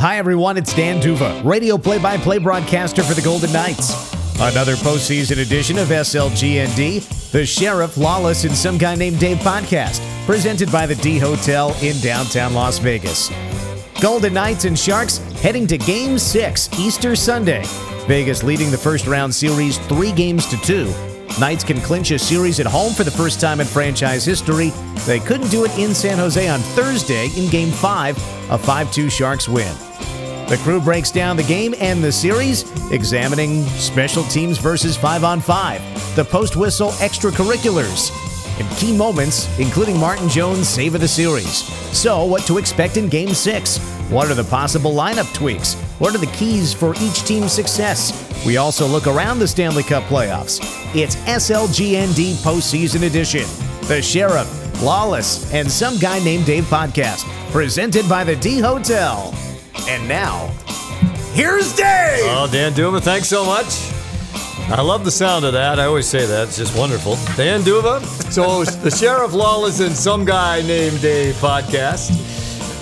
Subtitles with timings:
[0.00, 0.56] Hi, everyone.
[0.56, 4.14] It's Dan D'Uva, radio play by play broadcaster for the Golden Knights.
[4.40, 10.70] Another postseason edition of SLGND, the Sheriff Lawless and Some Guy Named Dave podcast, presented
[10.70, 13.28] by the D Hotel in downtown Las Vegas.
[14.00, 17.64] Golden Knights and Sharks heading to Game 6 Easter Sunday.
[18.06, 20.94] Vegas leading the first round series three games to two.
[21.40, 24.70] Knights can clinch a series at home for the first time in franchise history.
[25.08, 28.16] They couldn't do it in San Jose on Thursday in Game 5,
[28.52, 29.74] a 5 2 Sharks win.
[30.48, 35.40] The crew breaks down the game and the series, examining special teams versus 5 on
[35.42, 38.10] 5, the post whistle extracurriculars,
[38.58, 41.64] and key moments, including Martin Jones' save of the series.
[41.94, 43.78] So, what to expect in Game 6?
[44.08, 45.74] What are the possible lineup tweaks?
[45.98, 48.42] What are the keys for each team's success?
[48.46, 50.60] We also look around the Stanley Cup playoffs.
[50.94, 53.44] It's SLGND Postseason Edition.
[53.86, 59.34] The Sheriff, Lawless, and Some Guy Named Dave podcast, presented by the D Hotel.
[59.86, 60.48] And now,
[61.32, 62.24] here's Dave!
[62.24, 63.92] Oh, Dan D'Uva, thanks so much.
[64.70, 65.78] I love the sound of that.
[65.80, 66.48] I always say that.
[66.48, 67.16] It's just wonderful.
[67.36, 68.02] Dan D'Uva.
[68.30, 72.10] So, the Sheriff Lawless and Some Guy Named Dave podcast.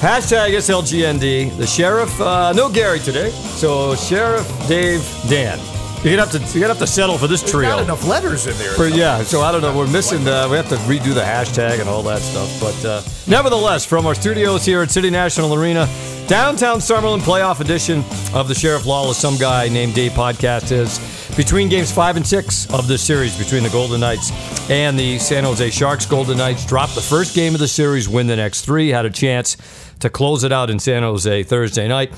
[0.01, 1.57] Hashtag SLGND.
[1.57, 3.31] The Sheriff, uh, no Gary today.
[3.31, 5.59] So, Sheriff, Dave, Dan.
[6.07, 7.69] You're gonna have to you're gonna have to settle for this trio.
[7.69, 8.75] Not enough letters in there.
[8.75, 9.77] For, yeah, so I don't know.
[9.77, 10.21] We're missing.
[10.29, 12.61] Uh, we have to redo the hashtag and all that stuff.
[12.61, 15.89] But uh, nevertheless, from our studios here at City National Arena,
[16.29, 21.01] downtown Summerlin, playoff edition of the Sheriff Lawless, some guy named Dave podcast is
[21.37, 24.31] between games five and six of this series between the Golden Knights
[24.71, 26.07] and the San Jose Sharks.
[26.07, 29.11] Golden Knights dropped the first game of the series, win the next three, had a
[29.11, 29.57] chance
[29.99, 32.13] to close it out in San Jose Thursday night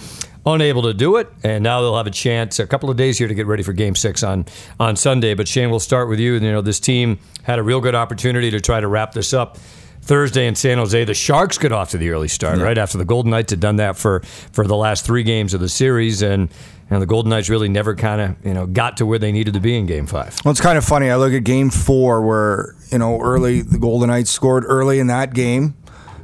[0.47, 3.29] unable to do it, and now they'll have a chance a couple of days here
[3.29, 4.47] to get ready for Game Six on
[4.79, 5.35] on Sunday.
[5.35, 6.35] But Shane, we'll start with you.
[6.35, 9.59] You know, this team had a real good opportunity to try to wrap this up.
[10.09, 12.65] Thursday in San Jose, the Sharks got off to the early start, yeah.
[12.65, 14.21] right after the Golden Knights had done that for
[14.53, 16.49] for the last three games of the series, and
[16.91, 19.55] and the Golden Knights really never kind of you know got to where they needed
[19.55, 20.35] to be in Game Five.
[20.45, 21.11] Well, it's kind of funny.
[21.11, 25.09] I look at Game Four, where you know early the Golden Knights scored early in
[25.09, 25.75] that game.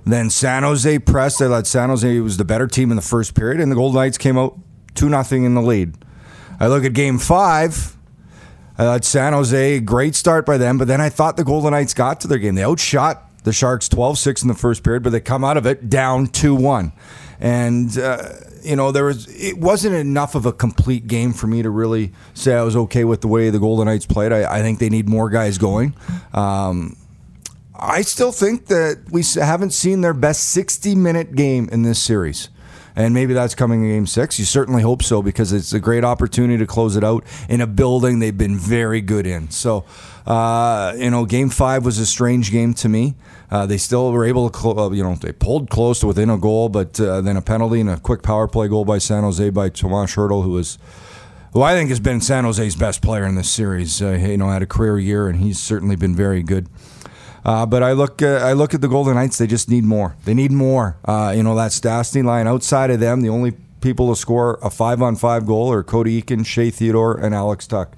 [0.04, 1.38] Then San Jose pressed.
[1.38, 3.96] They let San Jose was the better team in the first period, and the Golden
[3.96, 4.58] Knights came out
[4.94, 5.94] two nothing in the lead.
[6.60, 7.96] I look at Game Five.
[8.76, 11.94] I let San Jose great start by them, but then I thought the Golden Knights
[11.94, 12.56] got to their game.
[12.56, 15.88] They outshot the Sharks 12-6 in the first period, but they come out of it
[15.88, 16.92] down 2-1.
[17.38, 18.30] And uh,
[18.64, 22.12] you know, there was it wasn't enough of a complete game for me to really
[22.32, 24.32] say I was okay with the way the Golden Knights played.
[24.32, 25.94] I, I think they need more guys going.
[26.32, 26.96] Um,
[27.76, 32.48] I still think that we haven't seen their best 60 minute game in this series.
[32.96, 34.38] And maybe that's coming in game six.
[34.38, 37.66] You certainly hope so because it's a great opportunity to close it out in a
[37.66, 39.50] building they've been very good in.
[39.50, 39.84] So,
[40.26, 43.14] uh, you know, game five was a strange game to me.
[43.50, 46.30] Uh, they still were able to, cl- uh, you know, they pulled close to within
[46.30, 49.24] a goal, but uh, then a penalty and a quick power play goal by San
[49.24, 50.78] Jose by Tomas Hertl, who was
[51.52, 54.00] who I think has been San Jose's best player in this series.
[54.00, 56.68] Uh, you know, had a career year, and he's certainly been very good.
[57.44, 59.38] Uh, but I look, uh, I look at the Golden Knights.
[59.38, 60.16] They just need more.
[60.24, 60.96] They need more.
[61.04, 62.46] Uh, you know, that Stastny line.
[62.46, 66.70] Outside of them, the only people to score a five-on-five goal are Cody Eakin, Shea
[66.70, 67.88] Theodore, and Alex Tuch.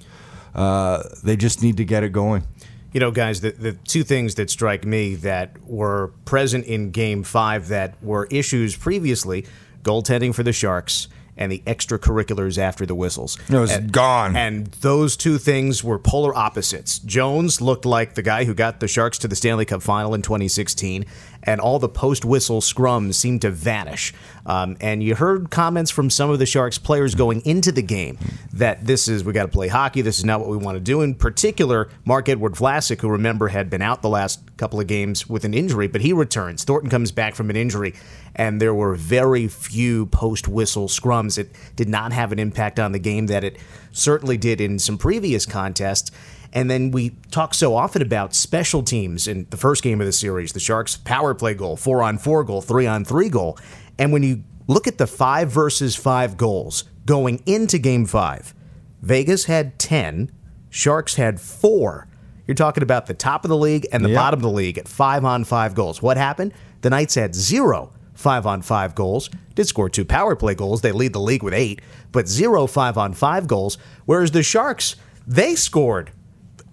[0.55, 2.43] Uh, they just need to get it going.
[2.93, 7.23] You know, guys, the, the two things that strike me that were present in Game
[7.23, 9.47] Five that were issues previously:
[9.83, 13.39] goaltending for the Sharks and the extracurriculars after the whistles.
[13.49, 14.37] It was and, gone.
[14.37, 16.99] And those two things were polar opposites.
[17.01, 20.23] Jones looked like the guy who got the Sharks to the Stanley Cup final in
[20.23, 21.05] 2016,
[21.43, 24.13] and all the post whistle scrums seemed to vanish.
[24.47, 28.19] Um, and you heard comments from some of the Sharks players going into the game
[28.53, 30.03] that this is, we got to play hockey.
[30.03, 31.03] This is not what we want to do.
[31.03, 35.45] In particular, Marc-Edouard Vlasic, who remember had been out the last couple of games with
[35.45, 36.65] an injury, but he returns.
[36.65, 37.95] Thornton comes back from an injury,
[38.37, 41.39] and there were very few post whistle scrums.
[41.39, 43.57] It did not have an impact on the game that it
[43.93, 46.11] certainly did in some previous contests.
[46.53, 50.13] And then we talk so often about special teams in the first game of the
[50.13, 53.59] series, the Sharks power play goal, four on four goal, three on three goal.
[53.99, 58.55] And when you look at the five versus five goals going into game five,
[59.01, 60.31] Vegas had 10,
[60.69, 62.07] Sharks had four.
[62.47, 64.17] You're talking about the top of the league and the yep.
[64.17, 66.01] bottom of the league at five on five goals.
[66.01, 66.53] What happened?
[66.83, 70.81] The Knights had zero five on five goals, did score two power play goals.
[70.81, 71.81] They lead the league with eight,
[72.13, 73.79] but zero five on five goals.
[74.05, 74.97] Whereas the Sharks,
[75.27, 76.11] they scored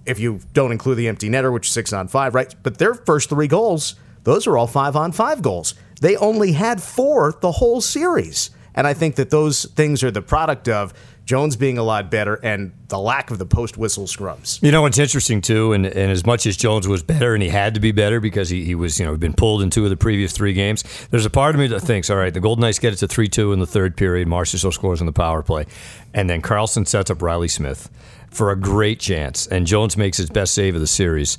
[0.06, 2.54] if you don't include the empty netter, which is six on five, right?
[2.64, 5.76] But their first three goals, those are all five on five goals.
[6.02, 8.50] They only had four the whole series.
[8.76, 10.94] And I think that those things are the product of
[11.26, 14.62] Jones being a lot better, and the lack of the post whistle scrums.
[14.62, 17.48] You know what's interesting too, and, and as much as Jones was better, and he
[17.50, 19.90] had to be better because he, he was you know been pulled in two of
[19.90, 20.84] the previous three games.
[21.12, 23.08] There's a part of me that thinks, all right, the Golden Knights get it to
[23.08, 24.28] three two in the third period.
[24.28, 25.66] Marchessault scores in the power play,
[26.14, 27.90] and then Karlsson sets up Reilly Smith
[28.30, 31.38] for a great chance, and Jones makes his best save of the series.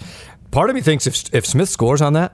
[0.51, 2.33] Part of me thinks if if Smith scores on that,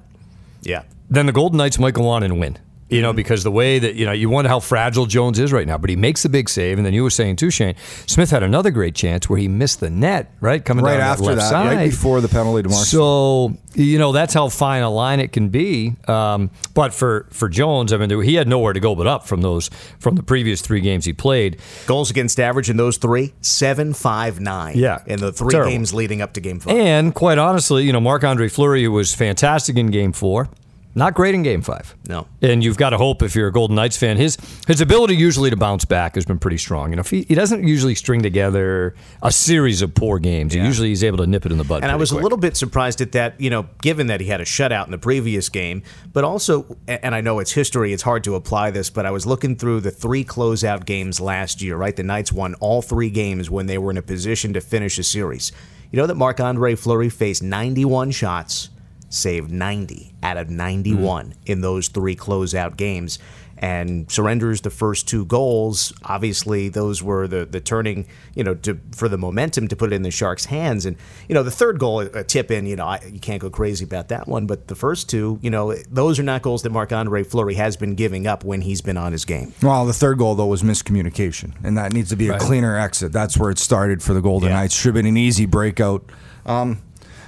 [0.62, 0.82] Yeah.
[1.08, 2.58] then the Golden Knights might go on and win.
[2.90, 5.66] You know, because the way that, you know, you wonder how fragile Jones is right
[5.66, 6.76] now, but he makes the big save.
[6.78, 7.75] And then you were saying too, Shane,
[8.06, 10.64] Smith had another great chance where he missed the net, right?
[10.64, 11.76] Coming Right down after that, side.
[11.76, 12.70] right before the penalty to.
[12.75, 15.94] So, you know, that's how fine a line it can be.
[16.08, 19.26] Um, but for, for Jones, I mean, there- he had nowhere to go but up
[19.26, 21.58] from those, from the previous three games he played.
[21.86, 24.76] Goals against average in those three, seven, five, nine.
[24.76, 24.98] Yeah.
[25.06, 25.70] In the three Terrible.
[25.70, 26.76] games leading up to game five.
[26.76, 30.48] And quite honestly, you know, Marc Andre Fleury was fantastic in game four,
[30.94, 31.94] not great in game five.
[32.08, 32.26] No.
[32.42, 35.50] And you've got to hope if you're a Golden Knights fan, his his ability usually
[35.50, 36.90] to bounce back has been pretty strong.
[36.90, 40.54] You know, if he, he doesn't usually string together a series of poor games.
[40.54, 40.64] Yeah.
[40.64, 41.82] Usually he's able to nip it in the bud.
[41.82, 42.20] And I was quick.
[42.20, 44.90] a little bit surprised at that, you know, given that he had a shutout in
[44.90, 45.82] the previous game,
[46.12, 49.26] but also, and I know it's history, it's hard to apply this, but I was
[49.26, 51.94] looking through the three closeout games last year, right?
[51.94, 55.04] The Knights won all three games when they were in a position to finish a
[55.04, 55.52] series.
[55.93, 58.70] You know that Marc Andre Fleury faced 91 shots,
[59.10, 63.18] saved 90 out of 91 in those three closeout games.
[63.62, 65.92] And surrenders the first two goals.
[66.04, 69.96] Obviously, those were the the turning, you know, to for the momentum to put it
[69.96, 70.86] in the Sharks' hands.
[70.86, 70.96] And
[71.28, 73.84] you know, the third goal, a tip in, you know, I, you can't go crazy
[73.84, 74.46] about that one.
[74.46, 77.76] But the first two, you know, those are not goals that Marc Andre Fleury has
[77.76, 79.52] been giving up when he's been on his game.
[79.62, 83.12] Well, the third goal though was miscommunication, and that needs to be a cleaner exit.
[83.12, 84.54] That's where it started for the Golden Yeah.
[84.54, 84.74] Knights.
[84.74, 86.02] Should have been an easy breakout.
[86.46, 86.80] Um,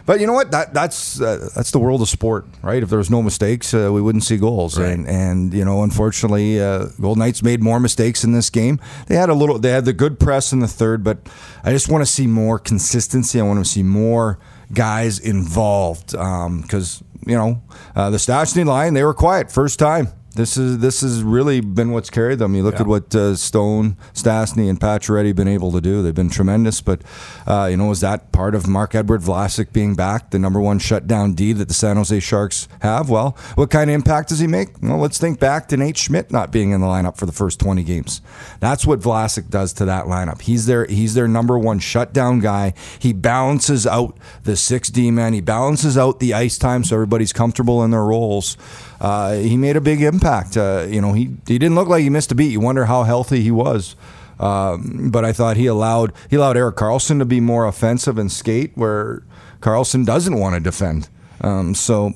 [0.07, 0.51] but you know what?
[0.51, 2.83] That that's uh, that's the world of sport, right?
[2.83, 4.79] If there was no mistakes, uh, we wouldn't see goals.
[4.79, 4.91] Right.
[4.91, 8.81] And and you know, unfortunately, uh, Golden Knights made more mistakes in this game.
[9.07, 9.59] They had a little.
[9.59, 11.19] They had the good press in the third, but
[11.65, 13.41] I just want to see more consistency.
[13.41, 14.39] I want to see more
[14.73, 17.63] guys involved because you know
[17.95, 20.09] uh, the Stastny line they were quiet first time.
[20.35, 22.55] This is this has really been what's carried them.
[22.55, 26.03] You look at what uh, Stone, Stastny, and Pacioretty been able to do.
[26.03, 26.81] They've been tremendous.
[26.81, 27.03] But
[27.47, 31.35] uh, you know, is that part of Marc-Edouard Vlasic being back, the number one shutdown
[31.35, 33.11] D that the San Jose Sharks have?
[33.11, 34.69] Well, what kind of impact does he make?
[34.81, 37.61] Well, let's think back to Nate Schmidt not being in the lineup for the first
[37.61, 38.23] 20 games.
[38.59, 40.41] That's what Vlasic does to that lineup.
[40.41, 42.73] He's their he's their number one shutdown guy.
[42.99, 45.35] He balances out the six D man.
[45.35, 48.57] He balances out the ice time so everybody's comfortable in their roles.
[48.99, 50.22] Uh, he made a big impact.
[50.57, 52.53] Uh, you know, he he didn't look like he missed a beat.
[52.53, 53.97] You wonder how healthy he was.
[54.39, 58.31] Um, but I thought he allowed he allowed Erik Karlsson to be more offensive and
[58.31, 59.23] skate where
[59.61, 61.09] Karlsson doesn't want to defend.
[61.41, 62.13] Um, so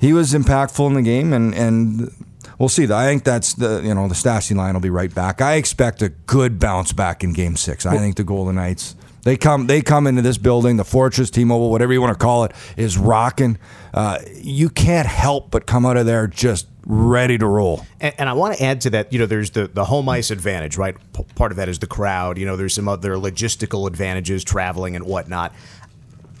[0.00, 2.12] he was impactful in the game, and and
[2.58, 2.84] we'll see.
[2.84, 5.40] I think that's the you know the Stastny line will be right back.
[5.40, 7.84] I expect a good bounce back in Game Six.
[7.86, 8.94] I think the Golden Knights.
[9.28, 12.44] They come, they come into this building, the Fortress, T-Mobile, whatever you want to call
[12.44, 13.58] it, is rocking.
[13.92, 17.84] Uh, you can't help but come out of there just ready to roll.
[18.00, 20.30] And, and I want to add to that, you know, there's the, the home ice
[20.30, 20.96] advantage, right?
[21.12, 22.38] P- part of that is the crowd.
[22.38, 25.54] You know, there's some other logistical advantages, traveling and whatnot.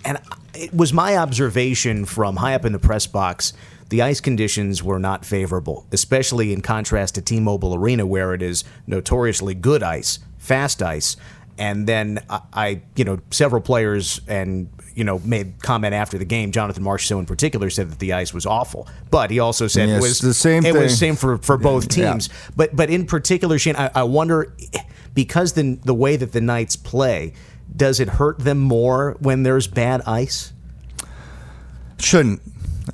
[0.06, 0.16] And
[0.54, 3.52] it was my observation from high up in the press box,
[3.90, 8.40] the ice conditions were not favorable, especially in contrast to T Mobile Arena, where it
[8.40, 11.16] is notoriously good ice, fast ice.
[11.58, 16.24] And then I, I, you know, several players and you know made comment after the
[16.24, 16.50] game.
[16.52, 19.98] Jonathan Marchessault in particular said that the ice was awful, but he also said Yes,
[19.98, 21.14] it was the same It was thing.
[21.14, 22.12] same for for both Yeah.
[22.12, 22.28] teams.
[22.56, 24.54] But but in particular, Shane, I, I wonder
[25.14, 27.32] because the the way that the Knights play,
[27.76, 30.52] does it hurt them more when there's bad ice?
[31.98, 32.40] Shouldn't.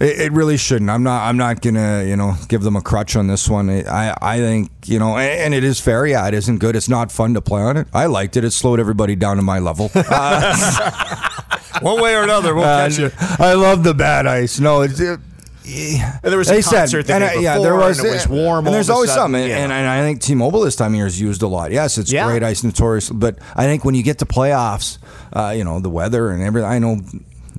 [0.00, 0.90] It, it really shouldn't.
[0.90, 1.22] I'm not.
[1.28, 3.70] I'm not gonna, you know, give them a crutch on this one.
[3.70, 6.06] I, I think, you know, and, and it is fair.
[6.06, 6.74] Yeah, it isn't good.
[6.76, 7.86] It's not fun to play on it.
[7.92, 8.44] I liked it.
[8.44, 9.88] It slowed everybody down to my level.
[11.80, 13.10] One way or another, we'll Uh, catch you.
[13.18, 14.58] I love the bad ice.
[14.60, 15.00] No, it's.
[15.00, 15.18] It,
[15.66, 18.12] And there was a they concert the and day I- yeah, there was, and it
[18.12, 18.58] was warm.
[18.58, 19.64] and all there's of always sudden, something, yeah.
[19.64, 21.72] and, and I think T-Mobile this time of year is used a lot.
[21.72, 22.26] Yes, it's Yeah.
[22.26, 24.98] great ice, notorious, but I think when you get to playoffs,
[25.32, 26.68] uh, you know, the weather and everything.
[26.70, 26.98] I know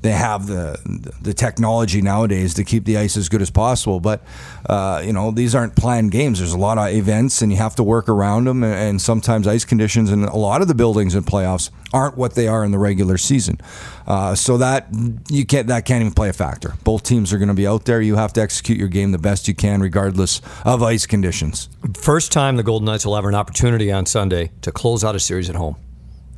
[0.05, 0.79] they have the
[1.21, 4.21] the technology nowadays to keep the ice as good as possible, but
[4.69, 6.39] uh, you know, these aren't planned games.
[6.39, 9.65] There's a lot of events, and you have to work around them, and, sometimes ice
[9.65, 12.77] conditions and a lot of the buildings in playoffs aren't what they are in the
[12.79, 13.59] regular season.
[14.07, 14.87] Uh, so that
[15.29, 16.75] you can't that can't even play a factor.
[16.83, 18.01] Both teams are going to be out there.
[18.01, 21.69] You have to execute your game the best you can, regardless of ice conditions.
[21.95, 25.19] First time the Golden Knights will have an opportunity on Sunday to close out a
[25.19, 25.75] series at home.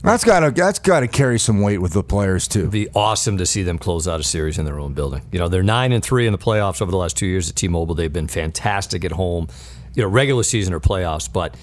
[0.07, 2.59] That's got to that's got to carry some weight with the players too.
[2.59, 5.21] It'd be awesome to see them close out a series in their own building.
[5.33, 7.57] You know, they're nine and three in the playoffs over the last two years at
[7.57, 7.93] T-Mobile.
[7.93, 9.49] They've been fantastic at home,
[9.95, 11.29] you know, regular season or playoffs.
[11.31, 11.57] But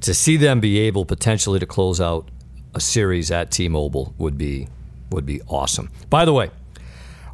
[0.00, 2.26] to see them be able potentially to close out
[2.74, 4.68] a series at T-Mobile would be
[5.10, 5.90] would be awesome.
[6.08, 6.50] By the way,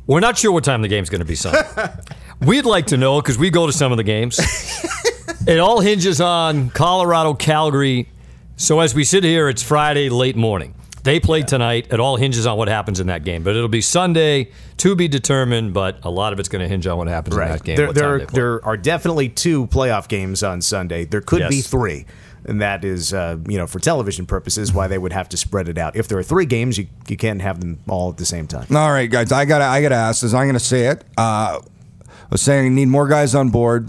[0.08, 1.62] we're not sure what time the game's going to be Sunday.
[2.40, 4.40] We'd like to know because we go to some of the games.
[5.46, 8.08] it all hinges on Colorado, Calgary.
[8.56, 10.74] So as we sit here, it's Friday late morning.
[11.02, 11.88] They play tonight.
[11.92, 13.44] It all hinges on what happens in that game.
[13.44, 15.72] But it'll be Sunday to be determined.
[15.72, 17.76] But a lot of it's going to hinge on what happens in that game.
[17.76, 18.34] There, there, they play.
[18.34, 21.04] there are definitely two playoff games on Sunday.
[21.04, 22.06] There could be three.
[22.46, 25.68] And that is, uh, you know, for television purposes, why they would have to spread
[25.68, 25.94] it out.
[25.96, 28.66] If there are three games, you, you can't have them all at the same time.
[28.74, 30.32] All right, guys, I gotta I gotta ask this.
[30.32, 31.02] I'm gonna say it.
[31.18, 33.88] Uh, I was saying I need more guys on board.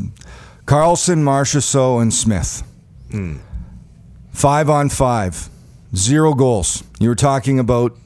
[0.65, 2.63] Karlsson, Marchessault, and Smith.
[4.37, 5.49] Five on five,
[5.95, 6.83] zero goals.
[6.99, 7.97] You were talking about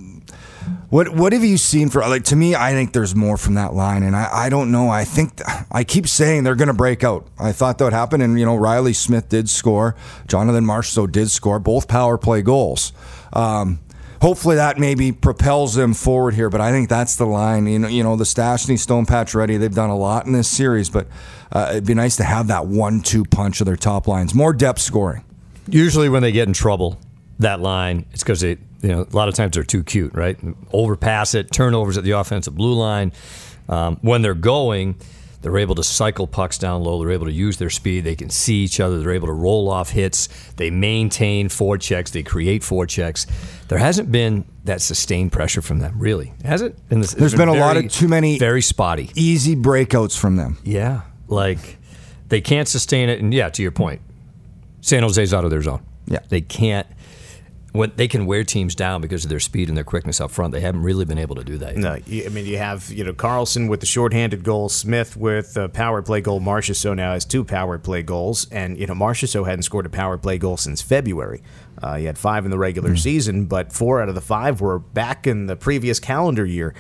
[0.90, 2.56] what what have you seen for like to me?
[2.56, 4.88] I think there's more from that line, and I, I don't know.
[4.88, 7.28] I think I keep saying they're going to break out.
[7.38, 9.94] I thought that would happen, and you know Reilly Smith did score,
[10.26, 12.94] Jonathan Marchessault did score, both power play goals.
[13.34, 13.82] Um,
[14.22, 17.68] hopefully that maybe propels them forward here, but I think that's the line.
[17.68, 19.60] You know, you know the Stone Pacioretty.
[19.60, 21.08] They've done a lot in this series, but
[21.52, 24.80] uh, it'd be nice to have that one-two punch of their top lines, more depth
[24.80, 25.26] scoring.
[25.68, 27.00] Usually, when they get in trouble,
[27.40, 30.38] that line, it's because they, you know, a lot of times they're too cute, right?
[30.74, 33.12] Overpass it, turnovers at the offensive blue line.
[33.70, 34.96] Um, when they're going,
[35.42, 37.00] they're able to cycle pucks down low.
[37.00, 38.04] They're able to use their speed.
[38.04, 39.00] They can see each other.
[39.00, 40.28] They're able to roll off hits.
[40.58, 42.12] They maintain four checks.
[42.12, 43.26] They create four checks.
[43.68, 46.78] There hasn't been that sustained pressure from them, really, has it?
[46.92, 49.10] And this- There's it's been a lot of too many- very spotty.
[49.16, 50.58] Easy breakouts from them.
[50.64, 51.78] Yeah, like
[52.30, 53.20] they can't sustain it.
[53.20, 54.02] And yeah, to your point,
[54.82, 55.84] San Jose's out of their zone.
[56.08, 56.20] Yeah.
[56.30, 56.88] they can't.
[57.74, 60.52] When they can wear teams down because of their speed and their quickness up front,
[60.52, 61.78] they haven't really been able to do that.
[61.78, 65.70] No, I mean you have you know Karlsson with the shorthanded goal, Smith with a
[65.70, 66.42] power play goal.
[66.42, 70.18] Marchessault now has two power play goals, and you know Marchessault hadn't scored a power
[70.18, 71.42] play goal since February.
[71.82, 74.78] Uh, he had five in the regular season, but four out of the five were
[74.80, 76.76] back in the previous calendar year.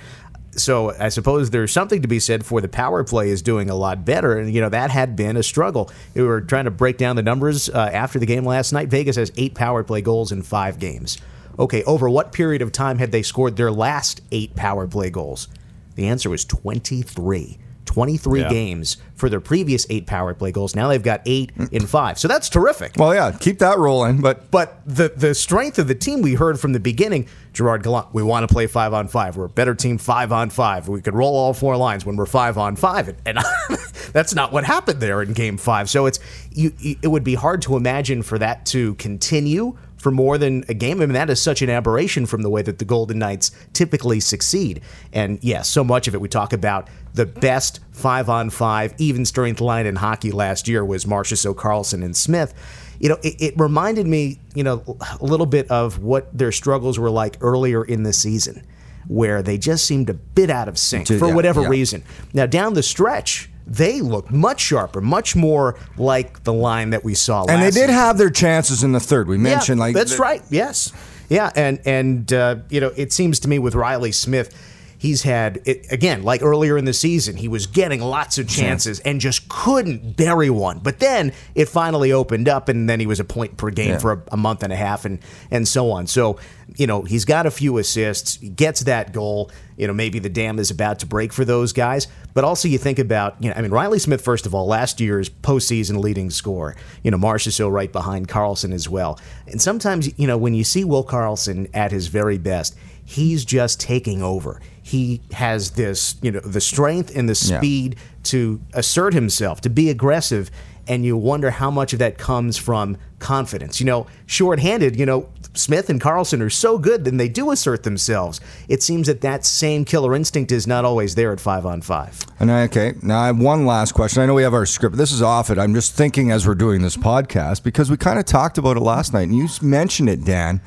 [0.56, 3.76] So I suppose there's something to be said for the power play is doing a
[3.76, 5.90] lot better, and you know that had been a struggle.
[6.14, 8.90] We were trying to break down the numbers uh, after the game last night.
[8.90, 11.18] Vegas has eight power play goals in five games.
[11.58, 15.48] Okay, over what period of time had they scored their last eight power play goals?
[15.96, 17.58] The answer was 23.
[17.92, 18.50] 23 Yeah.
[18.50, 20.76] games for their previous eight power play goals.
[20.76, 22.18] Now they've got eight in five.
[22.18, 22.94] So that's terrific.
[22.98, 26.60] Well, yeah, keep that rolling, but But the the strength of the team we heard
[26.60, 29.36] from the beginning, Gerard Gallant, we want to play five on five.
[29.36, 30.88] We're a better team five on five.
[30.88, 33.40] We could roll all four lines when we're five on five, and, and
[34.14, 35.90] that's not what happened there in Game Five.
[35.90, 36.20] So it's
[36.52, 36.72] you.
[36.80, 41.02] It would be hard to imagine for that to continue for more than a game.
[41.02, 44.20] I mean, that is such an aberration from the way that the Golden Knights typically
[44.20, 44.82] succeed.
[45.14, 49.26] And yes, so much of it we talk about the best five on five even
[49.26, 52.54] strength line in hockey last year was Marchessault, Karlsson, and Smith
[53.02, 57.00] you know, it, it reminded me, you know, a little bit of what their struggles
[57.00, 58.64] were like earlier in the season,
[59.08, 61.70] where they just seemed a bit out of sync To- for yeah, whatever yeah.
[61.70, 62.04] reason.
[62.32, 67.14] Now, down the stretch, they looked much sharper, much more like the line that we
[67.16, 67.90] saw last and they did season.
[67.96, 69.28] have their chances in the third.
[69.28, 70.42] We mentioned Yeah, like that's the- right.
[70.50, 70.92] Yes,
[71.30, 74.54] yeah, and and uh, you know, it seems to me with Reilly Smith,
[75.02, 79.00] he's had it, again like earlier in the season, he was getting lots of chances
[79.00, 80.78] and just couldn't bury one.
[80.78, 83.98] But then it finally opened up, and then he was a point per game Yeah.
[83.98, 85.18] for a, a month and a half, and
[85.50, 86.06] and so on.
[86.06, 86.38] So
[86.78, 89.52] you know, he's got a few assists, he gets that goal.
[89.76, 92.08] You know, maybe the dam is about to break for those guys.
[92.34, 95.02] But also, you think about, you know, I mean, Reilly Smith, first of all, last
[95.02, 96.76] year's postseason leading scorer.
[97.04, 99.20] You know, Marchessault right behind Karlsson as well.
[99.48, 103.80] And sometimes, you know, when you see Will Karlsson at his very best, he's just
[103.80, 104.60] taking over.
[104.82, 107.60] He has this, you know, the strength and the Yeah.
[107.60, 110.50] speed to assert himself, to be aggressive.
[110.88, 113.80] And you wonder how much of that comes from confidence.
[113.80, 117.84] You know, shorthanded, you know, Smith and Karlsson are so good, then they do assert
[117.84, 118.40] themselves.
[118.68, 122.26] It seems that that same killer instinct is not always there at five on five.
[122.40, 124.24] And I, okay, now I have one last question.
[124.24, 124.96] I know we have our script.
[124.96, 125.60] This is off it.
[125.60, 128.82] I'm just thinking as we're doing this podcast because we kind of talked about it
[128.82, 130.62] last night, and you mentioned it, Dan.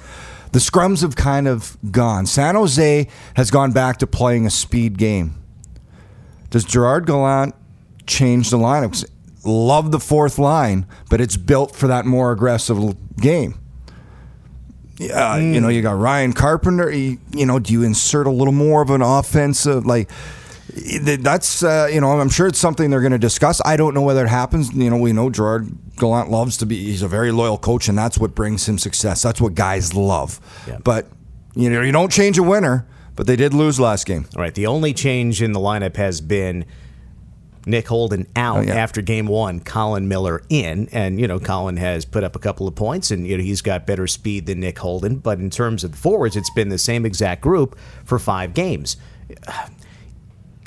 [0.55, 2.27] The scrums have kind of gone.
[2.27, 5.43] San Jose has gone back to playing a speed game.
[6.51, 7.57] Does Gerard Gallant
[8.07, 9.05] change the lineup?
[9.45, 12.79] Love the fourth line, but it's built for that more aggressive
[13.17, 13.59] game.
[14.97, 15.75] Yeah, you know, hmm.
[15.75, 16.89] you got Ryan Carpenter.
[16.89, 20.09] You, you know, do you insert a little more of an offensive like?
[21.03, 23.61] That's uh, you know I'm sure it's something they're going to discuss.
[23.65, 24.73] I don't know whether it happens.
[24.75, 26.77] You know we know Gerard Gallant loves to be.
[26.85, 29.23] He's a very loyal coach, and that's what brings him success.
[29.23, 30.41] That's what guys love.
[30.67, 30.79] Yeah.
[30.83, 31.07] But
[31.55, 32.87] you know you don't change a winner.
[33.17, 34.27] But they did lose last game.
[34.35, 34.53] All right.
[34.53, 36.65] The only change in the lineup has been
[37.65, 38.75] Nick Holden out Oh, yeah.
[38.75, 40.89] after game one, Colin Miller in.
[40.91, 43.63] And, you know, Colin has put up a couple of points and, you know, he's
[43.63, 45.19] got better speed than Nick Holden.
[45.19, 48.97] But in terms of the forwards, it's been the same exact group for five games.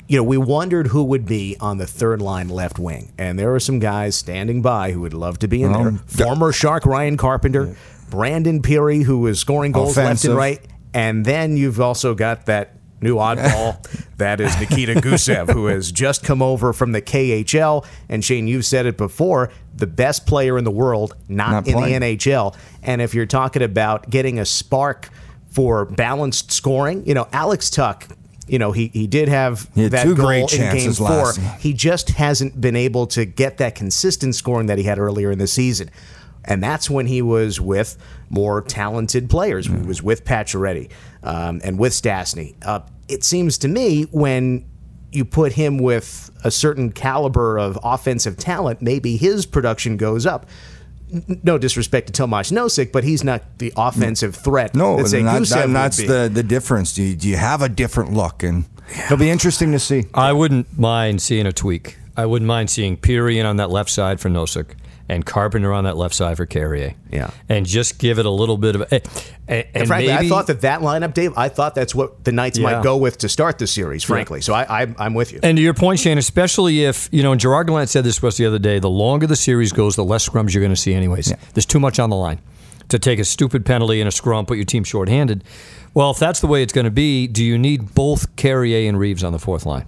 [0.08, 3.12] You know, we wondered who would be on the third line left wing.
[3.18, 5.88] And there are some guys standing by who would love to be in there.
[5.88, 7.76] Um, Former Shark Ryan Carpenter,
[8.08, 10.60] Brandon Pirri, who was scoring goals left and right.
[10.94, 13.84] And then you've also got that new oddball
[14.16, 17.84] that is Nikita Gusev, who has just come over from the KHL.
[18.08, 21.74] And Shane, you've said it before the best player in the world, not, Not in
[21.74, 22.00] playing.
[22.00, 22.56] the NHL.
[22.82, 25.10] And if you're talking about getting a spark
[25.50, 28.06] for balanced scoring, you know, Alex Tuch.
[28.48, 31.08] You know, he, he did have He that two goal great in game chances four.
[31.08, 35.30] last- He just hasn't been able to get that consistent scoring that he had earlier
[35.30, 35.90] in the season.
[36.44, 37.98] And that's when he was with
[38.30, 39.66] more talented players.
[39.66, 40.90] He was with Pacioretty
[41.22, 42.54] um, and with Stastny.
[42.64, 44.64] Uh, it seems to me when
[45.12, 50.46] you put him with a certain caliber of offensive talent, maybe his production goes up.
[51.12, 54.74] N- No disrespect to Tomas Nosek, but he's not the offensive threat.
[54.74, 56.94] No, that, say, and that, that- that's the, the difference.
[56.94, 58.42] Do you, do you have a different look?
[58.42, 58.64] And
[59.04, 60.04] it'll be interesting to see.
[60.14, 61.96] I wouldn't mind seeing a tweak.
[62.16, 64.72] I wouldn't mind seeing Pirri in on that left side for Nosek
[65.08, 66.94] and Carpenter on that left side for Carrier.
[67.10, 67.30] Yeah.
[67.48, 68.94] And just give it a little bit of a.
[68.94, 69.00] Eh, eh,
[69.48, 72.32] and, And frankly, maybe, I thought that that lineup, Dave, I thought that's what the
[72.32, 72.64] Knights Yeah.
[72.70, 74.40] might go with to start the series, frankly.
[74.42, 75.40] So I, I, I'm with you.
[75.42, 78.28] And to your point, Shane, especially if, you know, and Gerard Gallant said this to
[78.28, 80.80] us the other day, the longer the series goes, the less scrums you're going to
[80.80, 81.32] see, anyways.
[81.54, 82.40] There's too much on the line
[82.90, 85.44] to take a stupid penalty in a scrum, put your team shorthanded.
[85.94, 88.98] Well, if that's the way it's going to be, do you need both Carrier and
[88.98, 89.86] Reaves on the fourth line?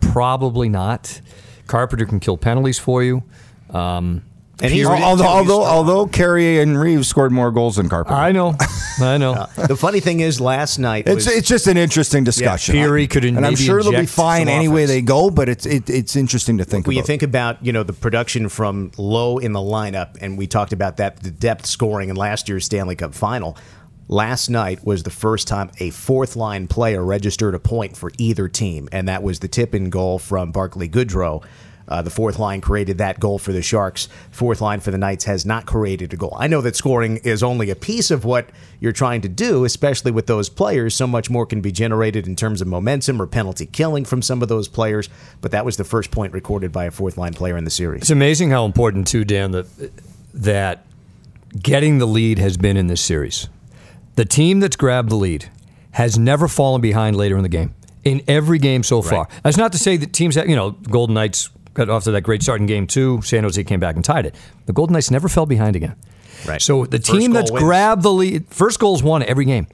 [0.00, 1.20] Probably not.
[1.66, 3.22] Carpenter can kill penalties for you.
[3.70, 4.22] Um,
[4.60, 5.76] And he's- Pirri- although although strong.
[5.76, 8.18] although Carrier and Reaves scored more goals than Carpenter.
[8.20, 8.56] I know.
[9.00, 9.46] I know.
[9.56, 12.74] the funny thing is, last night It's was, it's just an interesting discussion.
[12.74, 15.64] Pirri could and I'm sure they'll be fine some any way they go, but it's
[15.64, 19.38] it, it's interesting to think when you think about you know the production from low
[19.38, 22.96] in the lineup, and we talked about that the depth scoring in last year's Stanley
[22.96, 23.56] Cup Final.
[24.10, 28.48] Last night was the first time a fourth line player registered a point for either
[28.48, 31.44] team, and that was the tip in goal from Barclay Goodrow.
[31.88, 34.08] Uh, the fourth line created that goal for the Sharks.
[34.30, 36.36] Fourth line for the Knights has not created a goal.
[36.38, 40.10] I know that scoring is only a piece of what you're trying to do, especially
[40.10, 40.94] with those players.
[40.94, 44.42] So much more can be generated in terms of momentum or penalty killing from some
[44.42, 45.08] of those players.
[45.40, 48.02] But that was the first point recorded by a fourth line player in the series.
[48.02, 49.66] It's amazing how important too, Dan, that
[50.34, 50.84] that
[51.60, 53.48] getting the lead has been in this series.
[54.16, 55.50] The team that's grabbed the lead
[55.92, 57.74] has never fallen behind later in the game.
[58.04, 59.28] In every game so far.
[59.42, 62.22] That's not to say that teams have, you know, Golden Knights got off to that
[62.22, 63.22] great start in game two.
[63.22, 64.34] San Jose came back and tied it.
[64.66, 65.96] The Golden Knights never fell behind again.
[66.46, 66.60] Right.
[66.60, 67.64] So the First team that's wins.
[67.64, 69.66] grabbed the lead, first goal's won every game.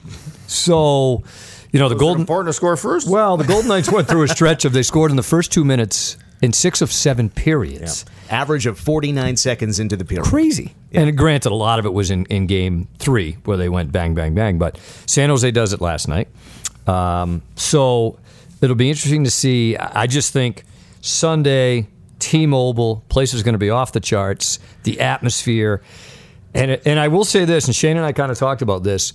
[0.47, 1.23] So,
[1.71, 3.09] you know, the Golden important to score first.
[3.09, 5.63] well, the Golden Knights went through a stretch of they scored in the first two
[5.63, 8.05] minutes in six of seven periods.
[8.29, 10.25] Average of 49 seconds into the period.
[10.25, 10.73] Crazy.
[10.91, 14.13] And granted, a lot of it was in, in game three where they went bang,
[14.15, 14.57] bang, bang.
[14.57, 16.27] But San Jose does it last night.
[16.87, 18.17] Um, so
[18.61, 19.75] it'll be interesting to see.
[19.77, 20.63] I I just think
[21.01, 21.87] Sunday,
[22.19, 25.81] T Mobile, place is going to be off the charts, the atmosphere.
[26.53, 29.13] And, and I will say this, and Shane and I kind of talked about this.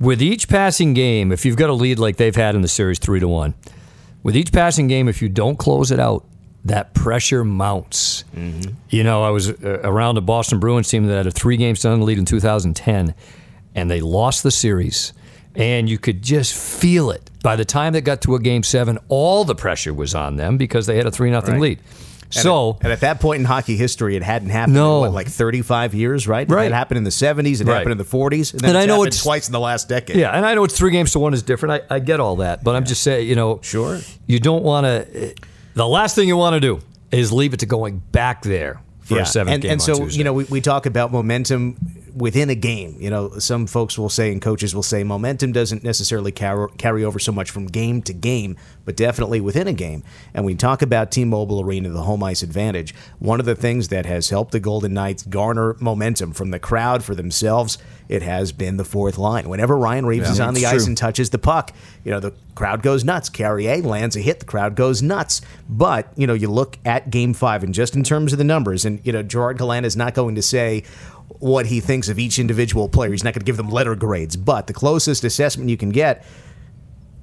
[0.00, 2.98] With each passing game, if you've got a lead like they've had in the series
[2.98, 3.54] three to one,
[4.22, 6.24] with each passing game, if you don't close it out,
[6.64, 8.24] that pressure mounts.
[8.88, 11.82] You know, I was uh, around a Boston Bruins team that had a three games
[11.82, 13.14] done lead in 2010,
[13.74, 15.12] and they lost the series.
[15.54, 17.30] And you could just feel it.
[17.42, 20.56] By the time they got to a game seven, all the pressure was on them
[20.56, 21.60] because they had a 3 nothing Right.
[21.60, 21.80] lead.
[22.32, 24.96] So, at, and at that point in hockey history, it hadn't happened No.
[24.96, 26.48] in what, like 35 years, right?
[26.50, 26.66] Right.
[26.66, 27.74] It happened in the 70s, it Right.
[27.76, 29.88] happened in the 40s, and then And I know happened it's- twice in the last
[29.88, 30.16] decade.
[30.16, 31.84] Yeah, and I know it's three games to one is different.
[31.90, 33.98] I, I get all that, but I'm just saying, you know, Sure.
[34.26, 35.06] you don't want to.
[35.14, 35.32] Eh,
[35.74, 39.18] the last thing you want to do is leave it to going back there for
[39.18, 39.72] a seventh and, game.
[39.72, 40.18] and so Tuesday.
[40.18, 41.76] you know we, we talk about momentum
[42.14, 42.96] within a game.
[42.98, 47.04] You know some folks will say and coaches will say momentum doesn't necessarily carry, carry
[47.04, 50.02] over so much from game to game but definitely within a game.
[50.34, 52.94] And we talk about t-mobile arena the home ice advantage.
[53.18, 57.04] One of the things that has helped the golden knights garner momentum from the crowd
[57.04, 59.48] for themselves it has been the fourth line.
[59.48, 61.72] Whenever ryan reaves is on the it's ice and touches the puck
[62.04, 63.28] you know the crowd goes nuts.
[63.28, 65.40] Carrier lands a hit the crowd goes nuts.
[65.68, 68.84] But you know you look at game five and just in terms of the numbers
[68.84, 70.82] and you know gerard gallant is not going to say
[71.38, 74.36] what he thinks of each individual player he's not going to give them letter grades
[74.36, 76.24] but the closest assessment you can get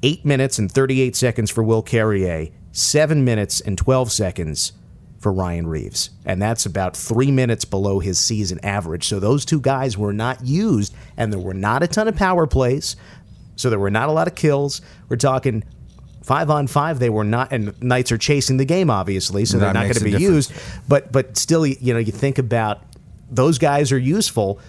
[0.03, 4.73] eight minutes and 38 seconds for will carrier seven minutes and 12 seconds
[5.19, 6.11] for Ryan Reaves.
[6.25, 9.05] And that's about three minutes below his season average.
[9.05, 12.47] So those two guys were not used, and there were not a ton of power
[12.47, 12.95] plays.
[13.55, 14.81] So there were not a lot of kills.
[15.09, 15.63] We're talking
[16.23, 19.73] five on five they were not, and Knights are chasing the game obviously, so they're
[19.73, 20.53] not going to be used.
[20.87, 22.81] But but still, you know, you think about
[23.31, 24.59] those guys are useful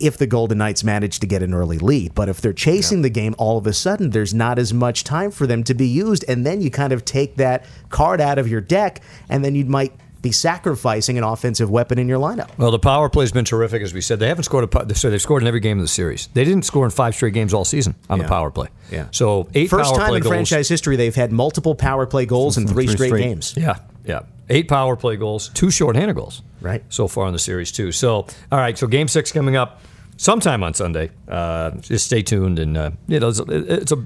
[0.00, 2.14] if the Golden Knights manage to get an early lead.
[2.14, 5.30] But if they're chasing the game, all of a sudden there's not as much time
[5.30, 8.48] for them to be used, and then you kind of take that card out of
[8.48, 12.48] your deck, and then you might be sacrificing an offensive weapon in your lineup.
[12.58, 14.18] Well, the power play's been terrific, as we said.
[14.18, 14.94] They haven't scored a.
[14.94, 16.28] So they've scored in every game of the series.
[16.32, 18.68] They didn't score in five straight games all season on the power play.
[18.90, 19.08] Yeah.
[19.10, 20.32] So eight First time play in goals.
[20.32, 23.22] franchise history they've had multiple power play goals in three, Three straight, straight.
[23.22, 23.54] games.
[23.56, 24.20] Yeah, yeah.
[24.48, 26.42] Eight power play goals, two shorthanded goals.
[26.64, 26.82] Right.
[26.88, 27.92] So far in the series, too.
[27.92, 28.76] So, all right.
[28.78, 29.80] So game six coming up
[30.16, 31.10] sometime on Sunday.
[31.28, 34.04] Uh, just stay tuned, and uh, you know, it's, it's a.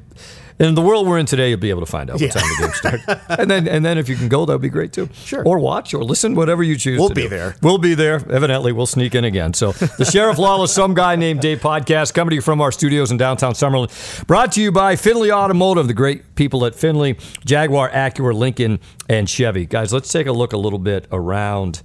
[0.61, 2.31] In the world we're in today, you'll be able to find out what Yeah.
[2.31, 4.69] time the game starts, and then and then if you can go, that would be
[4.69, 5.09] great too.
[5.13, 5.45] Sure.
[5.45, 6.99] Or watch or listen, whatever you choose.
[6.99, 7.29] We'll to be do.
[7.29, 7.55] there.
[7.63, 8.17] We'll be there.
[8.29, 9.55] Evidently, we'll sneak in again.
[9.55, 13.13] So, the Sheriff Lawless, some guy named Dave podcast coming to you from our studios
[13.13, 14.27] in downtown Summerlin.
[14.27, 19.31] Brought to you by Finley Automotive, the great people at Finley, Jaguar, Acura, Lincoln, and
[19.31, 19.65] Chevy.
[19.65, 21.83] Guys, let's take a look a little bit around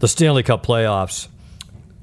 [0.00, 1.28] the Stanley Cup playoffs.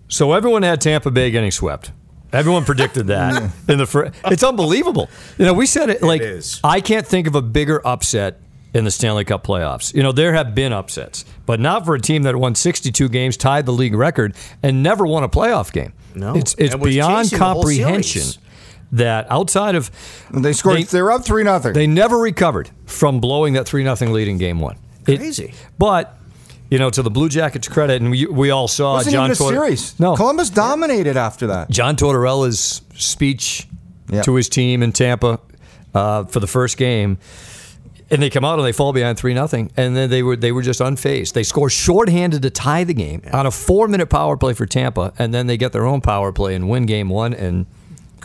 [0.08, 1.92] So, everyone had Tampa Bay getting swept.
[2.32, 4.14] Everyone predicted that in the first.
[4.26, 5.10] It's unbelievable.
[5.38, 6.22] You know, we said it like.
[6.64, 8.40] I can't think of a bigger upset
[8.74, 9.94] in the Stanley Cup playoffs.
[9.94, 13.38] You know, there have been upsets, but not for a team that won 62 games,
[13.38, 15.94] tied the league record, and never won a playoff game.
[16.16, 16.36] No.
[16.36, 18.42] it's it's And beyond chasing the whole comprehension
[18.92, 19.90] that outside of
[20.32, 20.84] They scored.
[20.84, 21.74] They- are up three nothing.
[21.74, 24.78] they never recovered from blowing that three 0 lead in game one.
[25.08, 25.54] It- Crazy.
[25.78, 26.14] but.
[26.70, 29.32] You know, to the Blue Jackets' credit, and we, we all saw wasn't John even
[29.34, 29.98] a Tor- series.
[30.00, 31.70] No, Columbus dominated after that.
[31.70, 33.68] John Tortorella's speech
[34.10, 34.24] Yep.
[34.26, 35.40] to his team in Tampa
[35.94, 37.18] uh, for the first game,
[38.10, 40.52] and they come out and they fall behind three nothing, and then they were they
[40.54, 41.34] were just unfazed.
[41.34, 45.12] They score shorthanded to tie the game on a four minute power play for Tampa,
[45.20, 47.66] and then they get their own power play and win game one, and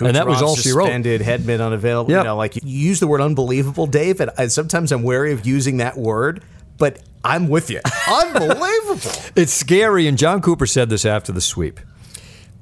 [0.01, 0.85] and that was Kucherov all she wrote.
[0.87, 2.11] Suspended, Hedman unavailable.
[2.13, 2.19] Yep.
[2.21, 5.45] You know, like you use the word unbelievable, Dave, and I, sometimes I'm wary of
[5.47, 6.45] using that word,
[6.79, 7.81] but I'm with you.
[8.11, 9.11] Unbelievable.
[9.37, 11.81] It's scary, and Jon Cooper said this after the sweep.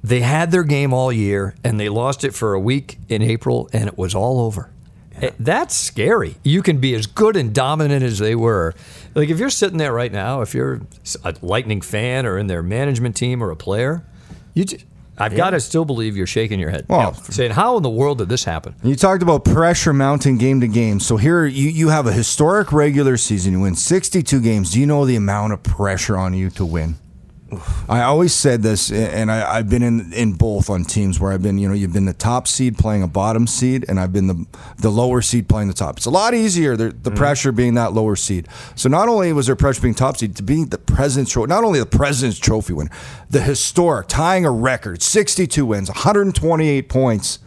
[0.05, 3.69] They had their game all year, and they lost it for a week in April,
[3.73, 4.71] and it was all over.
[5.21, 6.37] Eh, That's scary.
[6.45, 8.75] You can be as good and dominant as they were.
[9.15, 10.81] Like if you're sitting there right now, if you're
[11.25, 14.05] a Lightning fan or in their management team or a player,
[14.55, 14.85] you just,
[15.21, 18.19] I've got to still believe you're shaking your head, Well- saying, "How in the world
[18.19, 20.99] did this happen?" You talked about pressure mounting game to game.
[21.01, 23.53] So here you, you have a historic regular season.
[23.53, 24.73] You win 62 games.
[24.73, 26.97] Do you know the amount of pressure on you to win?
[27.89, 31.43] I always said this, and I, I've been in in both on teams where I've
[31.43, 34.27] been, you know, you've been the top seed playing a bottom seed, and I've been
[34.27, 34.47] the
[34.79, 35.97] the lower seed playing the top.
[35.97, 37.17] It's a lot easier the, the mm.
[37.17, 38.49] pressure being that lower seed.
[38.77, 41.65] So not only was there pressure being top seed to being the President's Trophy, not
[41.65, 42.91] only the President's Trophy winner,
[43.29, 47.41] the historic tying a record, 62 wins, 128 points.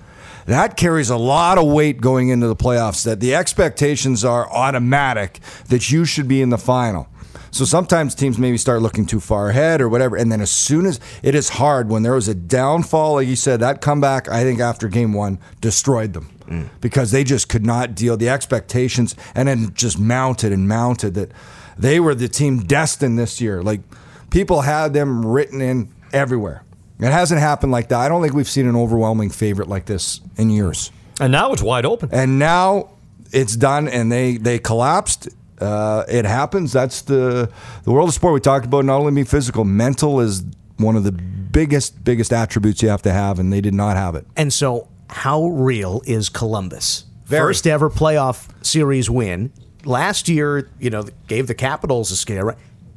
[0.46, 3.06] That carries a lot of weight going into the playoffs.
[3.06, 5.40] That the expectations are automatic
[5.70, 7.08] that you should be in the final.
[7.52, 10.16] So sometimes teams maybe start looking too far ahead or whatever.
[10.16, 13.36] And then as soon as it is hard, when there was a downfall, like you
[13.36, 16.70] said, that comeback, I think after game one, destroyed them mm.
[16.82, 21.32] because they just could not deal the expectations and then just mounted and mounted that
[21.78, 23.62] they were the team destined this year.
[23.62, 23.82] Like
[24.30, 26.64] people had them written in everywhere.
[27.00, 28.00] It hasn't happened like that.
[28.00, 30.92] I don't think we've seen an overwhelming favorite like this in years.
[31.20, 32.10] And now it's wide open.
[32.12, 32.92] And now
[33.32, 35.30] it's done, and they they collapsed.
[35.64, 36.74] Uh, it happens.
[36.74, 37.50] That's the
[37.84, 38.86] the world of sport we talked about.
[38.86, 40.44] Not only being physical, mental is
[40.78, 44.16] one of the biggest biggest attributes you have to have, and they did not have
[44.16, 44.26] it.
[44.36, 47.06] And so, how real is Columbus?
[47.26, 47.42] Very.
[47.50, 49.54] First ever playoff series win.
[49.86, 52.56] Last year, you know, gave the Capitals a scare.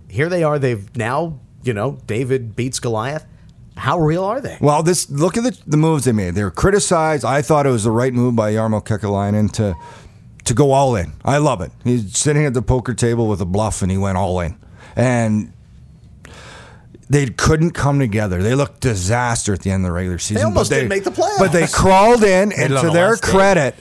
[0.09, 0.59] Here they are.
[0.59, 3.25] They've now, you know, David beats Goliath.
[3.77, 4.57] How real are they?
[4.61, 6.35] Well, this look at the, the moves they made.
[6.35, 7.25] They were criticized.
[7.25, 9.75] I thought it was the right move by Jarmo Kekalainen to
[10.47, 11.13] to go all in.
[11.25, 11.71] I love it.
[11.85, 14.57] He's sitting at the poker table with a bluff, and he went all in.
[14.95, 15.53] And
[17.09, 18.43] they couldn't come together.
[18.43, 20.37] They looked disaster at the end of the regular season.
[20.37, 21.39] They almost but didn't make the playoffs.
[21.39, 23.31] But they crawled in, and to their last day.
[23.31, 23.75] credit,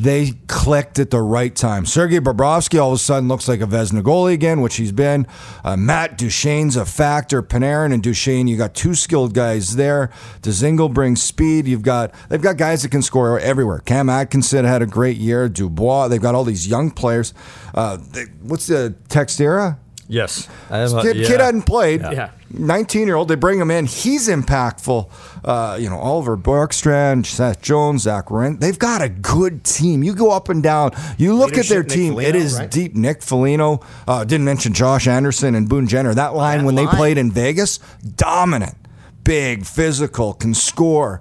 [0.00, 1.84] they clicked at the right time.
[1.84, 5.26] Sergei Bobrovsky all of a sudden looks like a Vezina goalie again, which he's been.
[5.64, 7.42] Uh, Matt Duchene's a factor.
[7.42, 10.10] Panarin and Duchesne, you got two skilled guys there.
[10.42, 11.66] Dzingel brings speed.
[11.66, 13.80] You've got they've got guys that can score everywhere.
[13.80, 15.48] Cam Atkinson had a great year.
[15.48, 16.08] Dubois.
[16.08, 17.34] They've got all these young players.
[17.74, 19.78] Uh, they, what's the Textera?
[20.08, 21.26] Yes, I am Kid, yeah.
[21.28, 22.00] kid hadn't played.
[22.00, 22.30] Yeah.
[22.50, 23.28] 19 year old.
[23.28, 23.84] They bring him in.
[23.84, 25.10] He's impactful.
[25.44, 28.60] Uh, you know, Oliver Bjorkstrand, Seth Jones, Zach Rent.
[28.60, 30.02] They've got a good team.
[30.02, 30.92] You go up and down.
[31.18, 32.12] You look at their Leadership, Nick team.
[32.12, 32.70] it Foligno, is right?
[32.70, 32.94] deep.
[32.94, 33.80] Nick Foligno.
[34.06, 36.14] Uh, didn't mention Josh Anderson and Boone Jenner.
[36.14, 37.78] That line That when they played in Vegas,
[38.16, 38.76] dominant,
[39.24, 41.20] big, physical, can score.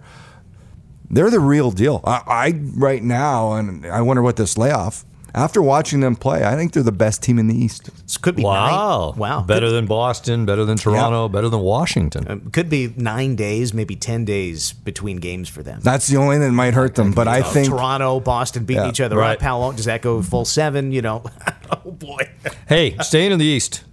[1.09, 2.01] They're the real deal.
[2.05, 5.05] I, I right now, and I wonder what this layoff.
[5.35, 7.89] After watching them play, I think they're the best team in the East.
[8.05, 9.11] This could be Wow.
[9.11, 9.19] nine.
[9.19, 9.41] Wow.
[9.41, 12.23] Better than Boston, better than Toronto, better than Washington.
[12.25, 15.79] Could, could be nine days, maybe ten days between games for them.
[15.83, 17.11] That's the only thing that might hurt them.
[17.11, 18.89] But I know, think Toronto, Boston beating Yeah.
[18.89, 19.35] each other Right.
[19.37, 19.41] up.
[19.41, 20.21] How long does that go?
[20.21, 20.91] Full seven?
[20.91, 21.23] You know?
[21.85, 22.29] oh boy.
[22.67, 23.83] Hey, staying in the East.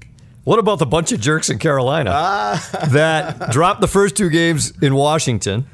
[0.45, 2.69] What about the bunch of jerks in Carolina Ah.
[2.91, 5.67] that dropped the first two games in Washington,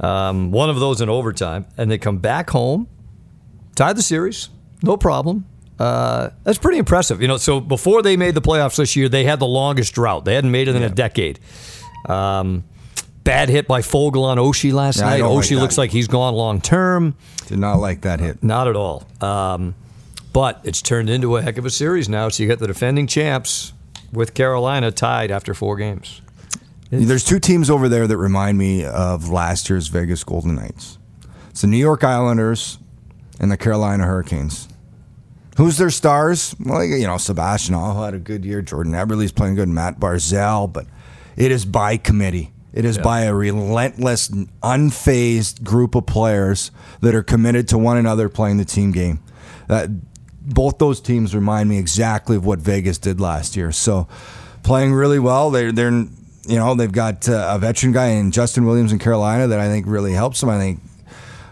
[0.00, 2.88] um, one of those in overtime, and they come back home,
[3.76, 4.48] tied the series,
[4.82, 5.46] no problem.
[5.78, 7.22] Uh, that's pretty impressive.
[7.22, 10.24] You know, so before they made the playoffs this year, they had the longest drought.
[10.24, 11.38] They hadn't made it in a decade.
[12.06, 12.64] Um,
[13.24, 15.18] bad hit by Foegele on Oshie last Yeah, night.
[15.18, 17.14] don't like looks like he's gone long term.
[17.46, 18.42] did not like that hit.
[18.42, 19.04] Not at all.
[19.20, 19.74] Um,
[20.32, 22.28] but it's turned into a heck of a series now.
[22.28, 23.72] So you got the defending champs
[24.12, 26.22] with Carolina tied after four games.
[26.90, 30.98] There's two teams over there that remind me of last year's Vegas Golden Knights.
[31.50, 32.78] It's the New York Islanders
[33.38, 34.68] and the Carolina Hurricanes.
[35.56, 36.54] Who's their stars?
[36.60, 38.62] Well, you know, Sebastian Aho had a good year.
[38.62, 39.68] Jordan Eberle's playing good.
[39.68, 40.86] Matt Barzal, but
[41.36, 42.52] it is by committee.
[42.72, 46.70] It is by a relentless, unfazed group of players
[47.00, 49.20] that are committed to one another playing the team game.
[49.66, 49.88] That
[50.42, 53.72] both those teams remind me exactly of what Vegas did last year.
[53.72, 54.06] So,
[54.62, 55.50] playing really well.
[55.50, 59.48] They're they're you know they've got uh, a veteran guy in Justin Williams in Carolina
[59.48, 60.50] that I think really helps them.
[60.50, 60.80] I think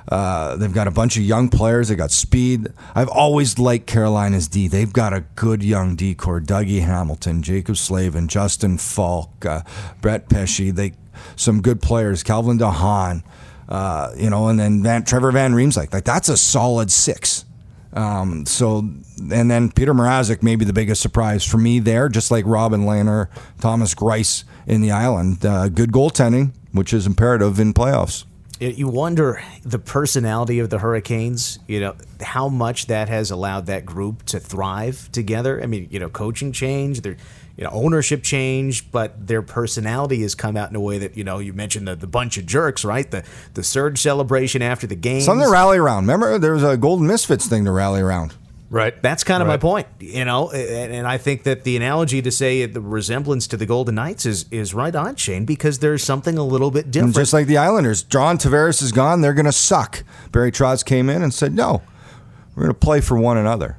[0.08, 1.88] uh, they've got a bunch of young players.
[1.88, 2.68] They got speed.
[2.94, 4.68] I've always liked Carolina's D.
[4.68, 9.62] They've got a good young D core: Dougie Hamilton, Jaccob Slavin, Justin Faulk, uh,
[10.00, 10.72] Brett Pesce.
[10.72, 10.92] They
[11.34, 12.22] some good players.
[12.22, 13.24] Calvin de Haan,
[13.68, 15.92] uh, you know, and then Van, Trevor Van Riemsdyk.
[15.92, 17.44] Like that's a solid six.
[17.92, 22.30] Um, so, and then Petr Mrazek may be the biggest surprise for me there, just
[22.30, 23.28] like Robin Lehner,
[23.60, 25.44] Thomas Greiss in the island.
[25.44, 28.24] Uh, good goaltending, which is imperative in playoffs.
[28.58, 33.84] You wonder the personality of the Hurricanes, you know, how much that has allowed that
[33.84, 35.62] group to thrive together.
[35.62, 37.16] I mean, you know, coaching change, their
[37.56, 41.24] you know, ownership change, but their personality has come out in a way that, you
[41.24, 43.10] know, you mentioned the, the bunch of jerks, right?
[43.10, 45.20] The the surge celebration after the game.
[45.20, 46.04] Something to rally around.
[46.04, 48.34] Remember, there was a Golden Misfits thing to rally around.
[48.68, 49.00] Right.
[49.00, 52.32] That's kind of my point, you know, and, and I think that the analogy to
[52.32, 56.36] say the resemblance to the Golden Knights is is right on, Shane, because there's something
[56.36, 57.14] a little bit And different.
[57.14, 59.20] just like the Islanders, John Tavares is gone.
[59.20, 60.02] They're going to suck.
[60.32, 61.82] Barry Trotz came in and said, no,
[62.56, 63.76] we're going to play for one another.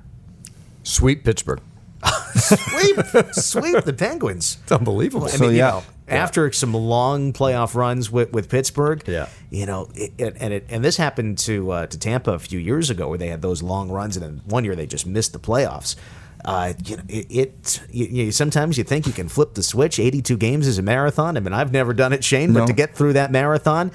[0.83, 1.59] Sweep Pittsburgh.
[2.35, 2.97] sweep,
[3.33, 4.57] sweep the Penguins.
[4.63, 5.25] It's unbelievable.
[5.27, 6.15] I So, mean, you yeah.
[6.23, 9.27] after some long playoff runs with, with Pittsburgh, Yeah.
[9.49, 12.59] you know, it, it, and it, and this happened to uh, to Tampa a few
[12.59, 15.33] years ago, where they had those long runs, and then one year they just missed
[15.33, 15.95] the playoffs.
[16.45, 19.99] Uh, you know, it, it you, you, sometimes you think you can flip the switch.
[19.99, 21.35] Eighty-two games is a marathon.
[21.35, 22.67] I mean, I've never done it, Shane, but No.
[22.67, 23.91] to get through that marathon,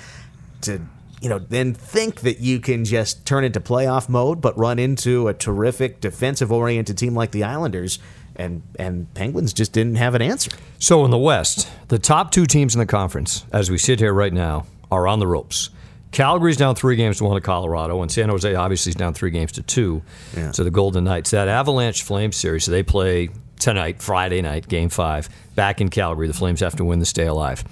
[0.63, 0.81] to
[1.21, 5.29] you know, then think that you can just turn into playoff mode, but run into
[5.29, 8.01] a terrific defensive-oriented team like the Islanders.
[8.37, 10.51] And, and Penguins just didn't have an answer.
[10.79, 14.13] So in the West, the top two teams in the conference, as we sit here
[14.13, 15.71] right now, are on the ropes.
[16.13, 19.31] Calgary's down three games to one to Colorado, and San Jose obviously is down three
[19.31, 20.03] games to two
[20.37, 20.51] Yeah.
[20.53, 21.31] to the Golden Knights.
[21.31, 26.27] That Avalanche Flames series, so they play tonight, Friday night, game five, back in Calgary.
[26.27, 27.65] The Flames have to win to stay alive.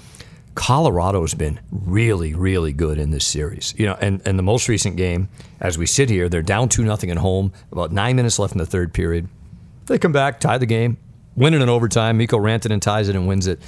[0.55, 3.73] Colorado's been really, really good in this series.
[3.77, 5.29] You know, and, and the most recent game,
[5.61, 8.59] as we sit here, they're down two nothing at home, about nine minutes left in
[8.59, 9.29] the third period.
[9.91, 10.99] They come back, tie the game,
[11.35, 12.17] win it in overtime.
[12.17, 13.61] Mikko Rantanen ties it and wins it.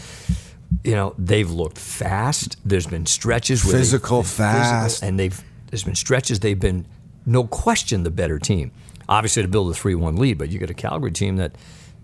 [0.85, 2.57] You know, they've looked fast.
[2.65, 5.03] There's been stretches where Physical, fast.
[5.03, 6.87] and they've there's been stretches they've been
[7.27, 8.71] no question the better team.
[9.09, 11.57] Obviously to build a three one lead, but you got a Calgary team that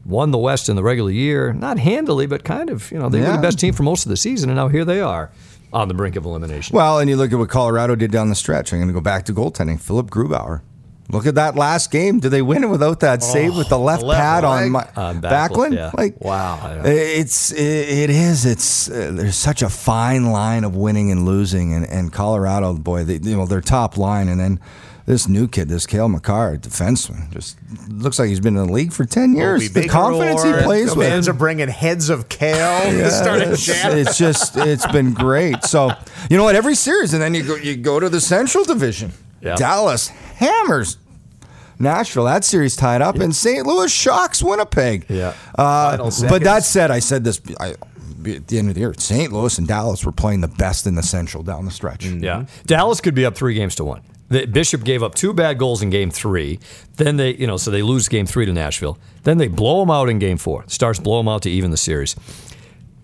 [0.04, 3.20] won the West in the regular year, not handily, but kind of, you know, they
[3.20, 5.31] were the best team for most of the season, and now here they are
[5.72, 6.74] on the brink of elimination.
[6.74, 8.72] Well, and you look at what Colorado did down the stretch.
[8.72, 9.78] I'm going to go back to goaltending.
[9.81, 10.62] Philipp Grubauer.
[11.11, 12.21] Look at that last game.
[12.21, 14.64] Did they win it without that save with the left, left pad leg?
[14.66, 15.31] on my, On Backlund,
[15.71, 15.75] Backlund?
[15.75, 15.90] yeah.
[15.97, 16.83] Like Wow.
[16.85, 21.73] It's it, it is it's uh, there's such a fine line of winning and losing,
[21.73, 24.61] and, and Colorado boy, they, you know their top line, and then
[25.07, 27.57] this new kid, this Cale Makar, defenseman, just
[27.88, 29.62] looks like he's been in the league for ten years.
[29.62, 30.64] Opie the confidence he Award.
[30.64, 31.09] plays the with.
[31.09, 33.97] fans are bringing heads of kale to start it's, chat.
[33.97, 35.64] it's just it's been great.
[35.64, 35.90] So
[36.29, 36.55] you know what?
[36.57, 39.12] Every series, and then you go you go to the Central Division.
[39.40, 39.57] Yeah.
[39.57, 40.98] Dallas hammers
[41.79, 42.24] Nashville.
[42.24, 43.66] That series tied up, and St.
[43.66, 45.07] Louis shocks Winnipeg.
[45.09, 45.35] Yeah.
[45.57, 47.70] Uh, but that said, I said this I,
[48.27, 48.94] at the end of the year.
[48.96, 49.33] St.
[49.33, 52.05] Louis and Dallas were playing the best in the Central down the stretch.
[52.05, 52.46] Yeah.
[52.66, 54.03] Dallas could be up three games to one.
[54.29, 56.61] The Bishop gave up two bad goals in game three.
[56.96, 58.98] Then they, you know, so they lose game three to Nashville.
[59.22, 60.64] Then they blow them out in game four.
[60.66, 62.14] Stars blow them out to even the series.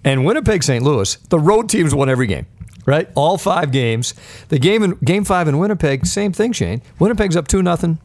[0.04, 0.84] And Winnipeg, St.
[0.84, 2.46] Louis, the road teams won every game,
[2.86, 3.08] right?
[3.14, 4.14] All five games.
[4.48, 6.82] The game in game five in Winnipeg, same thing, Shane.
[6.98, 7.98] Winnipeg's up two nothing.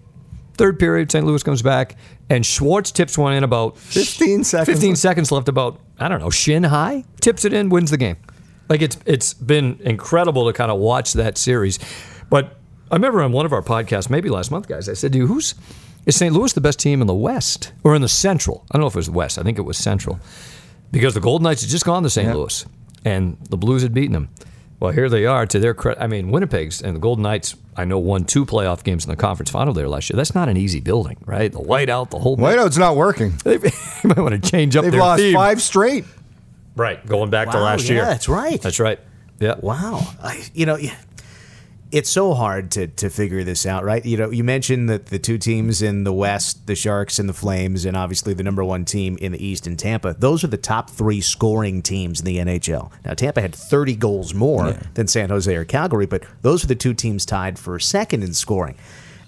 [0.55, 1.25] Third period, St.
[1.25, 1.95] Louis comes back,
[2.29, 5.01] and Schwartz tips one in about 15 seconds 15 left.
[5.01, 8.17] seconds left, about, I don't know, shin high, tips it in, wins the game.
[8.67, 11.79] Like it's it's been incredible to kind of watch that series.
[12.29, 12.57] But
[12.91, 15.27] I remember on one of our podcasts, maybe last month, guys, I said to you,
[15.27, 15.55] who's
[16.05, 16.33] is St.
[16.33, 18.65] Louis the best team in the West or in the Central?
[18.71, 19.37] I don't know if it was the West.
[19.39, 20.19] I think it was Central.
[20.91, 22.33] Because the Golden Knights had just gone to St.
[22.33, 22.65] Louis
[23.05, 24.29] and the Blues had beaten them.
[24.79, 26.01] Well, here they are to their credit.
[26.01, 29.17] I mean, Winnipeg's and the Golden Knights, I know, won two playoff games in the
[29.17, 30.15] conference final there last year.
[30.15, 31.51] That's not an easy building, right?
[31.51, 32.43] The whiteout, the whole bit.
[32.45, 33.33] Whiteout's not working.
[33.43, 33.57] They
[34.05, 35.35] might want to change up They've their lost theme.
[35.35, 36.05] five straight.
[36.77, 38.05] Right, going back to Wow, last yeah, year.
[38.05, 38.61] that's right.
[38.61, 38.99] That's right.
[39.41, 39.55] Yeah.
[39.59, 39.99] Wow.
[40.23, 40.95] I, you know, yeah,
[41.91, 44.05] it's so hard to, to figure this out, right?
[44.05, 47.33] You know, you mentioned that the two teams in the West, the Sharks and the
[47.33, 50.57] Flames, and obviously the number one team in the East in Tampa, those are the
[50.57, 52.91] top three scoring teams in the NHL.
[53.05, 56.75] Now, Tampa had 30 goals more than San Jose or Calgary, but those are the
[56.75, 58.75] two teams tied for second in scoring.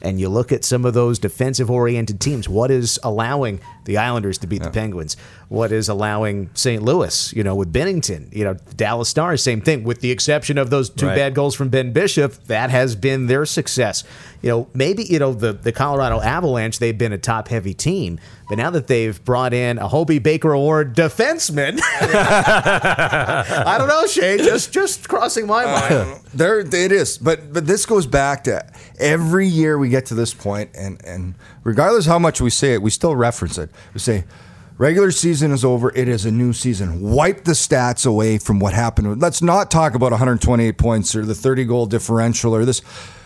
[0.03, 2.49] And you look at some of those defensive oriented teams.
[2.49, 5.17] What is allowing the Islanders to beat the Penguins?
[5.49, 6.81] What is allowing St.
[6.81, 8.33] Louis, you know, with Binnington?
[8.33, 11.15] You know, Dallas Stars, same thing, with the exception of those two Right.
[11.15, 12.33] bad goals from Ben Bishop.
[12.45, 14.03] That has been their success.
[14.41, 18.19] You know, maybe, you know, the, the Colorado Avalanche, they've been a top heavy team.
[18.49, 21.79] But now that they've brought in a Hobey Baker Award defenseman,
[22.45, 25.93] I don't know, Shane, just just crossing my mind.
[25.93, 27.17] Um, there it is.
[27.17, 28.65] But but this goes back to
[28.99, 32.81] every year we get to this point and and regardless how much we say it,
[32.81, 33.69] we still reference it.
[33.93, 34.25] We say
[34.77, 37.01] regular season is over, it is a new season.
[37.01, 39.21] Wipe the stats away from what happened.
[39.21, 42.81] Let's not talk about 128 points or the 30 goal differential or this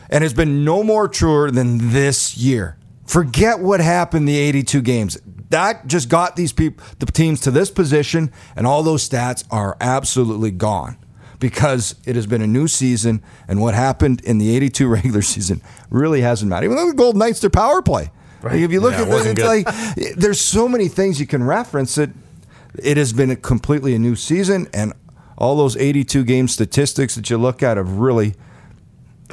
[0.10, 2.78] and it's been no more truer than this year.
[3.06, 5.18] Forget what happened the 82 games.
[5.50, 9.78] That just got these people the teams to this position and all those stats are
[9.80, 10.98] absolutely gone
[11.40, 15.62] because it has been a new season, and what happened in the 82 regular season
[15.90, 16.66] really hasn't mattered.
[16.66, 18.12] Even though the Golden Knights, their power play.
[18.46, 20.06] Like, if you look Yeah, at it this, wasn't it's good.
[20.06, 22.10] like there's so many things you can reference that
[22.82, 24.94] It has been a completely a new season, and
[25.38, 28.36] all those 82 game statistics that you look at have really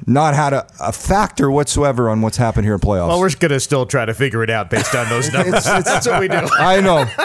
[0.06, 3.08] not had a, a factor whatsoever on what's happened here in playoffs.
[3.08, 5.64] Well, we're going to still try to figure it out based on those numbers.
[5.64, 6.40] That's what we do.
[6.58, 7.04] I know.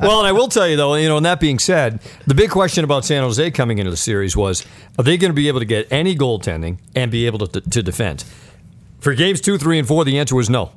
[0.00, 2.50] Well, and I will tell you though, you know, and that being said, the big
[2.50, 4.64] question about San Jose coming into the series was:
[4.98, 7.82] Are they going to be able to get any goaltending and be able to, to
[7.82, 8.24] defend?
[9.00, 10.72] For games two, three, and four, the answer was no.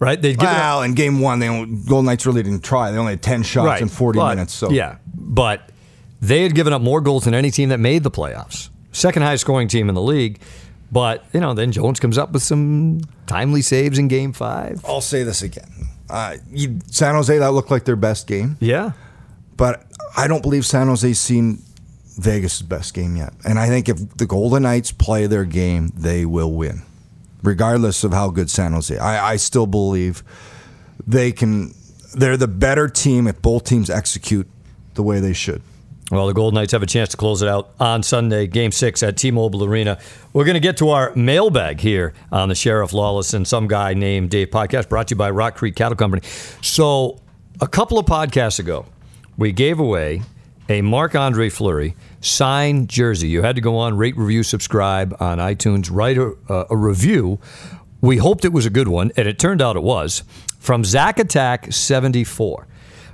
[0.00, 0.20] Right?
[0.20, 2.90] They'd given up- Well, in game one, they only, Golden Knights really didn't try.
[2.90, 4.54] They only had 10 shots in 40 But- minutes.
[4.54, 5.70] So yeah, but
[6.20, 8.70] they had given up more goals than any team that made the playoffs.
[8.92, 10.40] Second highest scoring team in the league.
[10.90, 14.80] But you know, then Jones comes up with some timely saves in Game Five.
[14.84, 15.70] I'll say this again.
[16.08, 18.90] Uh, you, San Jose, that looked like their best game, Yeah,
[19.56, 19.86] but
[20.16, 21.62] I don't believe San Jose's seen
[22.18, 23.32] Vegas' best game yet.
[23.44, 26.82] And I think if the Golden Knights play their game, they will win,
[27.42, 28.96] regardless of how good San Jose.
[28.96, 30.22] I, I still believe
[31.06, 31.74] they can.
[32.14, 34.48] They're the better team if both teams execute
[34.94, 35.62] the way they should.
[36.10, 39.00] Well, the Golden Knights have a chance to close it out on Sunday, Game 6
[39.04, 39.96] at T-Mobile Arena.
[40.32, 43.94] We're going to get to our mailbag here on the Sheriff Lawless and Some Guy
[43.94, 46.26] Named Dave podcast, brought to you by Rock Creek Cattle Company.
[46.62, 47.20] So,
[47.60, 48.86] a couple of podcasts ago,
[49.36, 50.22] we gave away
[50.70, 53.28] a Marc-Andre Fleury signed jersey.
[53.28, 56.32] You had to go on, rate, review, subscribe on iTunes, write a,
[56.70, 57.40] a review.
[58.00, 60.22] We hoped it was a good one, and it turned out it was,
[60.60, 62.68] from Zach Attack 74.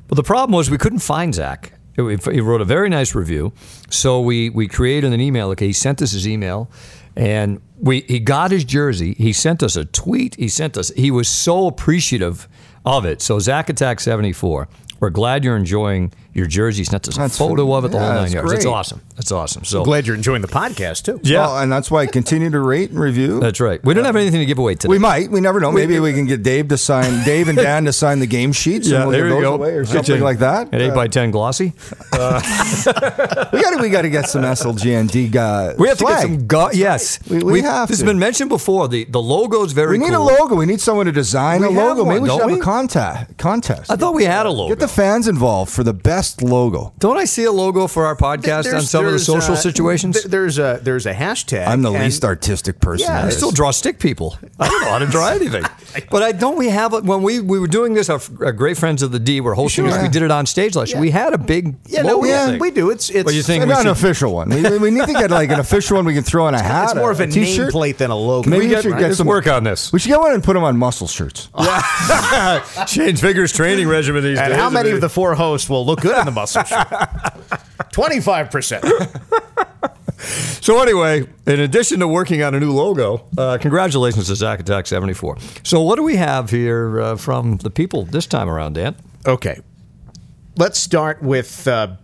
[0.07, 1.73] But the problem was we couldn't find Zach.
[1.97, 3.55] He wrote a very nice review.
[3.89, 5.49] So we, we created an email.
[5.51, 6.71] Okay, he sent us his email
[7.17, 9.15] and we he got his jersey.
[9.15, 10.35] He sent us a tweet.
[10.35, 12.47] He sent us, he was so appreciative
[12.85, 13.23] of it.
[13.23, 14.69] So Zach Attack 74,
[15.01, 16.81] we're glad you're enjoying your jersey.
[16.81, 18.53] He sent a That's- photo of it, the yeah, whole nine that's yards.
[18.53, 18.73] It's great.
[18.73, 19.01] awesome.
[19.17, 19.65] That's awesome.
[19.65, 21.19] So Glad you're enjoying the podcast too.
[21.23, 21.41] Yeah.
[21.41, 23.41] Well, and that's why continue to rate and review.
[23.41, 23.83] that's right.
[23.85, 24.91] We don't have anything to give away today.
[24.91, 25.31] we might.
[25.31, 25.73] We never know.
[25.73, 28.91] Maybe we can get Dave to sign, Dave and Dan to sign the game sheets,
[28.91, 29.55] and we'll there give you those go.
[29.55, 30.73] away or something you like that.
[30.73, 31.73] An 8 Uh, by 10 glossy.
[32.13, 35.75] we got to we got to get some SLGND guy.
[35.79, 36.47] We have to get some.
[36.47, 38.05] Go- yes, We- we have This to.
[38.05, 38.89] has been mentioned before.
[38.89, 39.93] The the logo's very.
[39.93, 40.29] We need cool.
[40.29, 40.55] a logo.
[40.57, 42.05] We need someone to design We a have logo.
[42.05, 43.37] Maybe we should have a contest.
[43.39, 43.91] Contest.
[43.91, 44.69] I thought we had a logo.
[44.75, 46.93] Get the fans involved for the best logo.
[46.99, 50.17] Don't I see a logo for our podcast on some of the social uh, situations?
[50.17, 51.67] th- There's a there's a hashtag.
[51.67, 53.07] I'm the least artistic person.
[53.09, 54.37] Yeah, I still draw stick people.
[54.59, 55.65] I don't know how to draw anything.
[56.11, 56.57] But I don't.
[56.59, 58.11] We have it when we we were doing this.
[58.11, 59.95] Our, our great friends of the D were hosting Sure.
[59.95, 60.03] this.
[60.03, 61.01] We did it on stage last year.
[61.01, 62.59] We had a big Yeah, no, logo we, thing.
[62.61, 62.91] we do.
[62.91, 63.25] It's it's.
[63.25, 63.65] What do you think?
[63.67, 64.51] Not an should- official one.
[64.51, 66.85] We, we need to get like an official one we can throw on a hat.
[66.91, 67.73] It's more of a t-shirt.
[67.73, 68.51] nameplate than a logo.
[68.51, 69.91] Maybe We we get, should get let's some work on this.
[69.91, 71.49] We should get one and put them on muscle shirts.
[72.89, 74.59] Shane Figures training regimen these and days.
[74.61, 76.87] how many of the four hosts will look good in the muscle shirt?
[77.93, 78.85] Twenty five percent.
[80.19, 84.87] So anyway, in addition to working on a new logo, uh, congratulations to Zack Attack
[84.89, 85.37] 74.
[85.63, 88.97] So what do we have here uh, from the people this time around, Dan?
[89.27, 89.61] Okay.
[90.57, 91.95] Let's start with uh,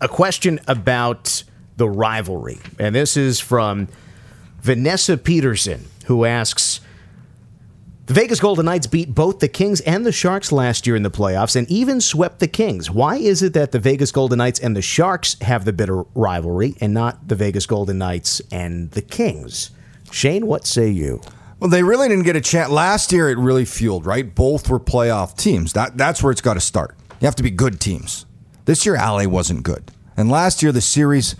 [0.00, 1.44] a question about
[1.76, 2.58] the rivalry.
[2.78, 3.88] And this is from
[4.60, 6.80] Vanessa Peterson, who asks
[8.06, 11.10] The Vegas Golden Knights beat both the Kings and the Sharks last year in the
[11.10, 12.88] playoffs and even swept the Kings.
[12.88, 16.76] Why is it that the Vegas Golden Knights and the Sharks have the bitter rivalry
[16.80, 19.72] and not the Vegas Golden Knights and the Kings?
[20.12, 21.20] Shane, what say you?
[21.58, 22.70] Well, they really didn't get a chance.
[22.70, 24.32] Last year, it really fueled, right?
[24.32, 25.72] Both were playoff teams.
[25.72, 26.94] That That's where it's got to start.
[27.20, 28.24] You have to be good teams.
[28.66, 29.90] This year, LA wasn't good.
[30.16, 31.34] And last year, the series,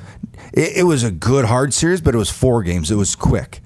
[0.53, 2.91] it, it, was a good, hard series, but it was four games.
[2.91, 3.61] It was quick.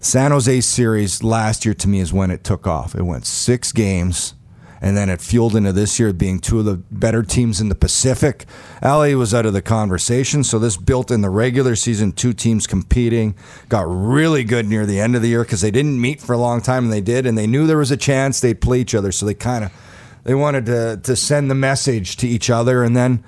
[0.00, 2.94] San Jose series last year to me is when it took off.
[2.94, 4.34] It went six games,
[4.80, 7.74] and then it fueled into this year being two of the better teams in the
[7.74, 8.44] Pacific.
[8.82, 12.66] LA was out of the conversation, so this built in the regular season, two teams
[12.66, 13.34] competing.
[13.68, 16.38] Got really good near the end of the year because they didn't meet for a
[16.38, 18.94] long time, and they did, and they knew there was a chance they'd play each
[18.94, 19.72] other, so they kind of
[20.24, 23.24] they wanted to to send the message to each other, and then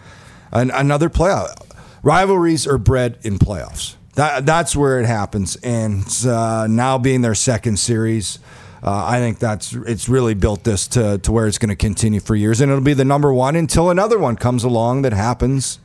[0.52, 1.54] an, another playoff.
[2.02, 3.96] Rivalries are bred in playoffs.
[4.18, 5.54] That, that's where it happens.
[5.62, 8.40] And uh, now being their second series,
[8.82, 12.18] uh, I think that's it's really built this to, to where it's going to continue
[12.18, 15.78] for years, and it'll be the number one until another one comes along that happens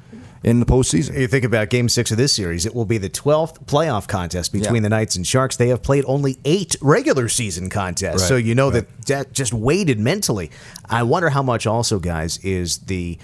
[0.43, 1.15] in the postseason.
[1.15, 4.51] You think about Game Six of this series; it will be the twelfth playoff contest
[4.51, 4.81] between yeah.
[4.81, 5.55] the Knights and Sharks.
[5.55, 8.27] They have played only eight regular season contests, right.
[8.27, 8.87] so you know right.
[8.87, 10.49] that that just weighted mentally.
[10.89, 13.19] I wonder how much also, guys, is the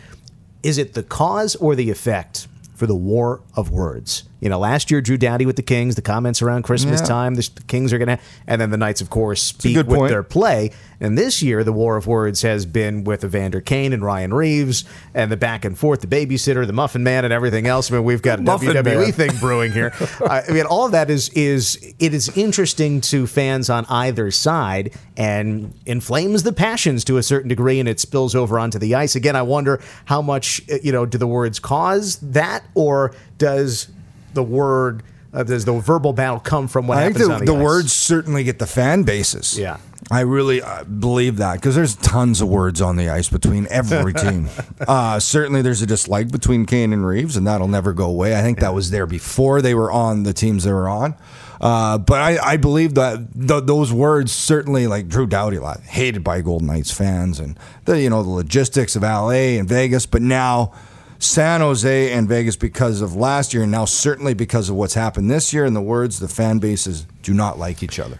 [0.61, 4.28] is it the cause or the effect for the war of words?
[4.39, 7.07] You know, last year Drew Doughty with the Kings, the comments around Christmas yeah.
[7.07, 10.09] time, the, Kings are going to, and then the Knights, of course, speak with point.
[10.09, 10.71] their play.
[11.01, 14.83] And this year, the war of words has been with Evander Kane and Ryan Reaves,
[15.13, 17.91] and the back and forth, the babysitter, the Muffin Man, and everything else.
[17.91, 19.11] I mean, we've got a WWE Man.
[19.11, 19.93] thing brewing here.
[20.29, 24.93] I mean, all of that is is it is interesting to fans on either side,
[25.15, 29.15] and inflames the passions to a certain degree, and it spills over onto the ice.
[29.15, 33.87] Again, I wonder how much you know do the words cause that, or does
[34.33, 35.03] the word
[35.33, 37.93] uh, does the verbal battle come from what I happens think the, the, the words
[37.93, 39.57] certainly get the fan bases.
[39.57, 39.77] Yeah.
[40.11, 44.13] I really uh, believe that because there's tons of words on the ice between every
[44.15, 44.49] team.
[44.87, 48.35] uh, certainly, there's a dislike between Kane and Reaves, and that'll never go away.
[48.35, 48.65] I think yeah.
[48.65, 51.15] that was there before they were on the teams they were on.
[51.61, 55.81] Uh, but I, I, believe that th- those words certainly, like Drew Doughty, a lot
[55.81, 60.05] hated by Golden Knights fans, and the you know the logistics of LA and Vegas.
[60.05, 60.71] But now
[61.19, 65.29] San Jose and Vegas because of last year, and now certainly because of what's happened
[65.29, 65.65] this year.
[65.65, 68.19] In the words, the fan bases do not like each other.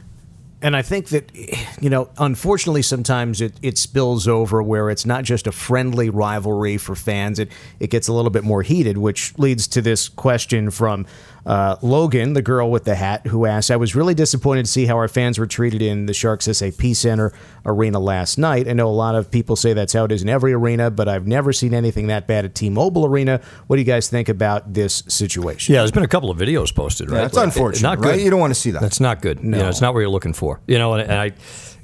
[0.61, 1.31] And I think that,
[1.79, 6.75] you know, unfortunately, sometimes it, it spills over where it's not just a friendly rivalry
[6.75, 7.39] for fans.
[7.39, 11.05] It, it gets a little bit more heated, which leads to this question from
[11.45, 14.85] uh, Logan, the girl with the hat, who asked, I was really disappointed to see
[14.85, 17.33] how our fans were treated in the Sharks SAP Center
[17.65, 18.67] arena last night.
[18.67, 21.07] I know a lot of people say that's how it is in every arena, but
[21.07, 23.41] I've never seen anything that bad at T Mobile Arena.
[23.67, 25.73] What do you guys think about this situation?
[25.73, 27.17] Yeah, there's been a couple of videos posted, right?
[27.17, 27.87] Yeah, that's like, unfortunate.
[27.87, 28.07] Not good.
[28.07, 28.21] Right?
[28.21, 28.81] You don't want to see that.
[28.81, 29.43] That's not good.
[29.43, 29.57] No.
[29.57, 30.61] You know, it's not what you're looking for.
[30.67, 31.31] You know, and, and I.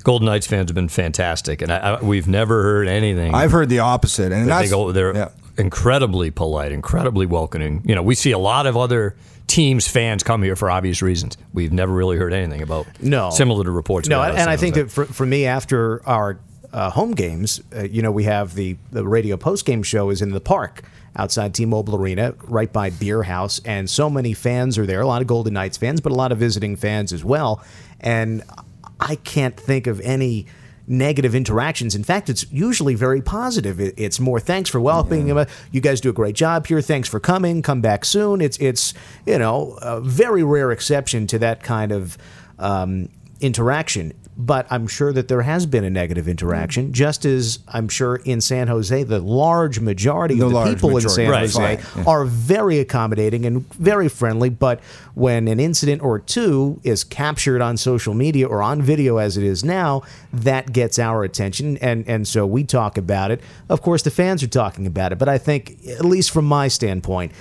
[0.04, 3.34] Golden Knights fans have been fantastic, and I, I, we've never heard anything.
[3.34, 5.30] I've heard the opposite, and that's, they go, they're yeah.
[5.58, 7.82] incredibly polite, incredibly welcoming.
[7.86, 9.16] You know, we see a lot of other
[9.48, 11.38] teams fans come here for obvious reasons.
[11.54, 14.08] We've never really heard anything about no similar to reports.
[14.08, 16.40] No, and I think that for, for me after our
[16.74, 20.22] uh, home games, uh, you know, we have the the radio post game show is
[20.22, 20.84] in the park
[21.18, 25.00] outside T-Mobile Arena, right by Beer House, and so many fans are there.
[25.00, 27.64] A lot of Golden Knights fans, but a lot of visiting fans as well.
[28.02, 28.44] And
[29.00, 30.48] I can't think of any
[30.88, 31.96] negative interactions.
[31.96, 33.80] In fact, it's usually very positive.
[33.80, 35.46] It's more thanks for welcoming yeah.
[35.72, 36.82] You guys do a great job here.
[36.82, 37.62] Thanks for coming.
[37.62, 38.42] Come back soon.
[38.42, 38.94] It's it's
[39.26, 42.18] you know a very rare exception to that kind of
[42.60, 43.10] um,
[43.42, 48.18] interaction but I'm sure that there has been a negative interaction, just as I'm sure
[48.18, 51.06] in San Jose, the large majority the of the people majority.
[51.06, 51.80] in San right.
[51.80, 52.04] Jose yeah.
[52.06, 54.50] are very accommodating and very friendly.
[54.50, 54.82] But
[55.14, 59.44] when an incident or two is captured on social media or on video, as it
[59.44, 63.42] is now, that gets our attention, and and so we talk about it.
[63.70, 66.68] Of course, the fans are talking about it, but I think, at least from my
[66.68, 67.32] standpoint,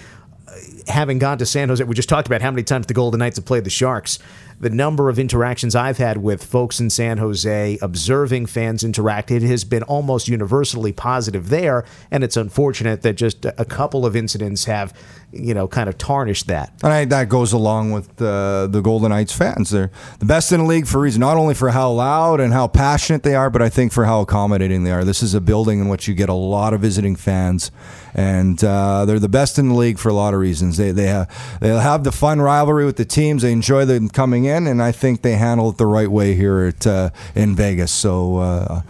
[0.86, 3.36] having gone to San Jose, we just talked about how many times the Golden Knights
[3.36, 4.18] have played the Sharks
[4.64, 9.42] the number of interactions I've had with folks in San Jose observing fans interact, it
[9.42, 11.84] has been almost universally positive there.
[12.10, 14.94] And it's unfortunate that just a couple of incidents have,
[15.32, 16.72] you know, kind of tarnished that.
[16.82, 19.68] And I, that goes along with uh, the Golden Knights fans.
[19.68, 22.52] They're the best in the league for a reason, not only for how loud and
[22.52, 25.04] how passionate they are, but I think for how accommodating they are.
[25.04, 27.70] This is a building in which you get a lot of visiting fans,
[28.14, 30.76] and uh, they're the best in the league for a lot of reasons.
[30.76, 31.28] They they have,
[31.60, 33.42] they have the fun rivalry with the teams.
[33.42, 36.60] They enjoy them coming in, and I think they handle it the right way here
[36.60, 37.92] at uh, in Vegas.
[37.92, 38.38] So.
[38.38, 38.82] Uh,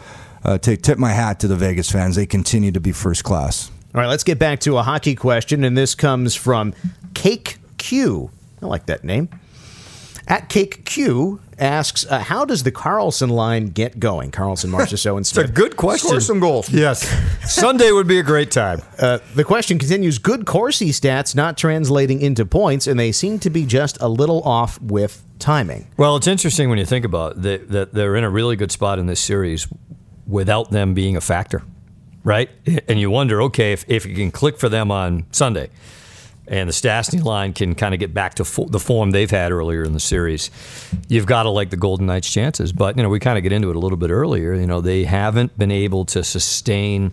[0.45, 2.17] uh, take, tip my hat to the Vegas fans.
[2.17, 3.71] They continue to be first class.
[3.95, 6.75] All right, let's get back to a hockey question, and this comes from
[7.15, 8.31] Cake Q.
[8.61, 9.29] I like that name.
[10.29, 15.21] At Cake Q asks, uh, "How does the Karlsson line get going?" Karlsson, Marchessault, and
[15.21, 16.09] It's a good question.
[16.09, 16.71] Score some goals.
[16.71, 17.07] Yes.
[17.53, 18.83] Sunday would be a great time.
[18.99, 23.51] Uh, the question continues: Good Corsi stats not translating into points, and they seem to
[23.51, 25.89] be just a little off with timing.
[25.97, 28.99] Well, it's interesting when you think about that, that they're in a really good spot
[28.99, 29.69] in this series
[30.27, 31.63] without them being a factor,
[32.23, 32.49] right?
[32.89, 35.69] And you wonder, okay, if, if you can click for them on Sunday
[36.47, 39.51] and the Stastny line can kind of get back to fo- the form they've had
[39.53, 40.51] earlier in the series,
[41.09, 42.73] you've got to like the Golden Knights' chances.
[42.73, 44.53] But, you know, we kind of get into it a little bit earlier.
[44.55, 47.13] You know, they haven't been able to sustain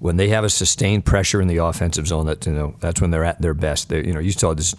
[0.00, 3.10] when they have a sustained pressure in the offensive zone, that you know that's when
[3.10, 3.88] they're at their best.
[3.88, 4.72] They, you know, you saw this.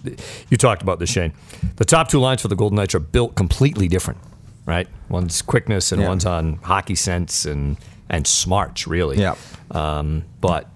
[0.50, 1.34] You talked about this, Shane.
[1.76, 4.18] The top two lines for the Golden Knights are built completely different,
[4.66, 4.88] right?
[5.10, 6.08] One's quickness and Yeah.
[6.08, 7.76] one's on hockey sense and
[8.10, 9.18] and smarts, really.
[9.18, 9.36] Yeah.
[9.72, 10.70] Um, but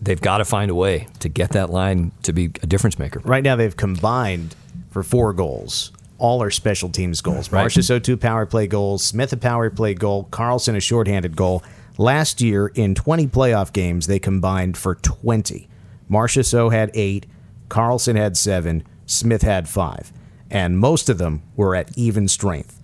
[0.00, 3.20] they've got to find a way to get that line to be a difference maker.
[3.20, 4.54] Right now, they've combined
[4.90, 5.92] for four goals.
[6.18, 7.52] All are special teams goals.
[7.52, 7.66] Right.
[7.66, 11.62] Marchessault two power play goals, Smith a power play goal, Karlsson a shorthanded goal.
[11.96, 15.68] Last year, in 20 playoff games, they combined for 20.
[16.10, 17.26] Marchessault had eight,
[17.68, 20.12] Karlsson had seven, Smith had five,
[20.50, 22.80] and most of them were at even strength.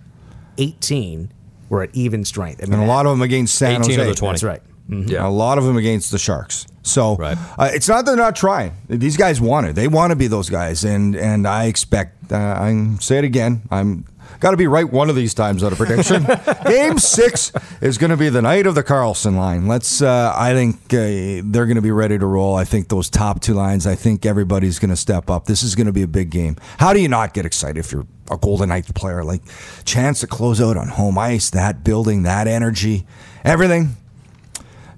[0.57, 1.31] 18
[1.69, 2.61] were at even strength.
[2.61, 4.01] I mean, And a lot of them against San 18 Jose.
[4.01, 4.33] of the 20.
[4.33, 4.61] That's right.
[4.87, 4.95] Yeah.
[4.95, 5.25] Mm-hmm.
[5.25, 6.67] A lot of them against the Sharks.
[6.85, 7.37] So Right.
[7.57, 8.73] uh, it's not they're not trying.
[8.87, 9.73] These guys want it.
[9.75, 12.31] They want to be those guys, and and I expect.
[12.31, 13.63] Uh, I say it again.
[13.71, 14.05] I'm
[14.39, 16.27] got to be right one of these times on a prediction.
[16.67, 19.67] Game six is going to be the night of the Karlsson line.
[19.67, 20.01] Let's.
[20.01, 22.55] Uh, I think uh, they're going to be ready to roll.
[22.55, 23.87] I think those top two lines.
[23.87, 25.45] I think everybody's going to step up.
[25.45, 26.55] This is going to be a big game.
[26.77, 29.23] How do you not get excited if you're a Golden Knights player?
[29.23, 29.41] Like
[29.85, 33.05] chance to close out on home ice, that building, that energy,
[33.43, 33.95] everything.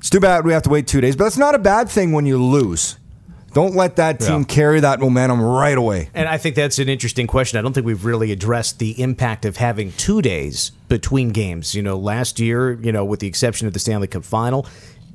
[0.07, 2.13] It's too bad we have to wait two days, but that's not a bad thing
[2.13, 2.95] when you lose.
[3.51, 4.43] Don't let that team Yeah.
[4.45, 6.09] carry that momentum right away.
[6.13, 7.59] And I think that's an interesting question.
[7.59, 11.75] I don't think we've really addressed the impact of having two days between games.
[11.75, 14.65] You know, last year, you know, with the exception of the Stanley Cup final,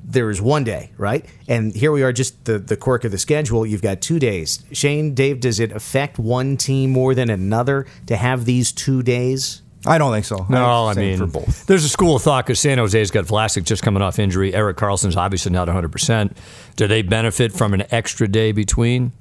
[0.03, 1.25] there was one day, right?
[1.47, 3.65] And here we are, just the, the quirk of the schedule.
[3.65, 4.63] You've got two days.
[4.73, 9.63] Shane, Dave, does it affect one team more than another to have these two days?
[9.85, 10.45] I don't think so.
[10.49, 11.65] No, I Same mean, for both.
[11.65, 14.53] there's a school of thought because San Jose's got Vlasic just coming off injury.
[14.53, 16.35] Erik Karlsson's obviously not 100%.
[16.77, 19.11] Do they benefit from an extra day between?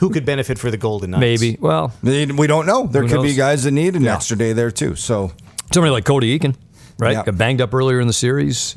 [0.00, 1.20] Who could benefit for the Golden Knights?
[1.20, 1.58] Maybe.
[1.60, 2.86] Well, We don't know.
[2.86, 4.14] There Who could be guys that need an Yeah.
[4.14, 4.94] extra day there too.
[4.94, 5.32] So
[5.74, 6.54] somebody like Cody Eakin,
[6.98, 7.12] right?
[7.12, 7.24] Yeah.
[7.24, 8.76] Got banged up earlier in the series.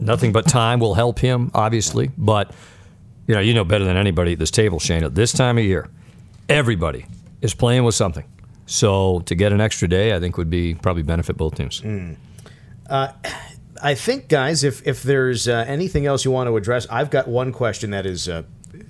[0.00, 2.10] Nothing but time will help him, obviously.
[2.18, 2.52] But
[3.28, 5.04] you know, you know better than anybody at this table, Shane.
[5.04, 5.88] At this time of year,
[6.48, 7.06] everybody
[7.42, 8.24] is playing with something.
[8.66, 11.82] So to get an extra day, I think would be probably benefit both teams.
[13.82, 17.28] I think, guys, if if there's uh, anything else you want to address, I've got
[17.28, 18.44] one question that is uh,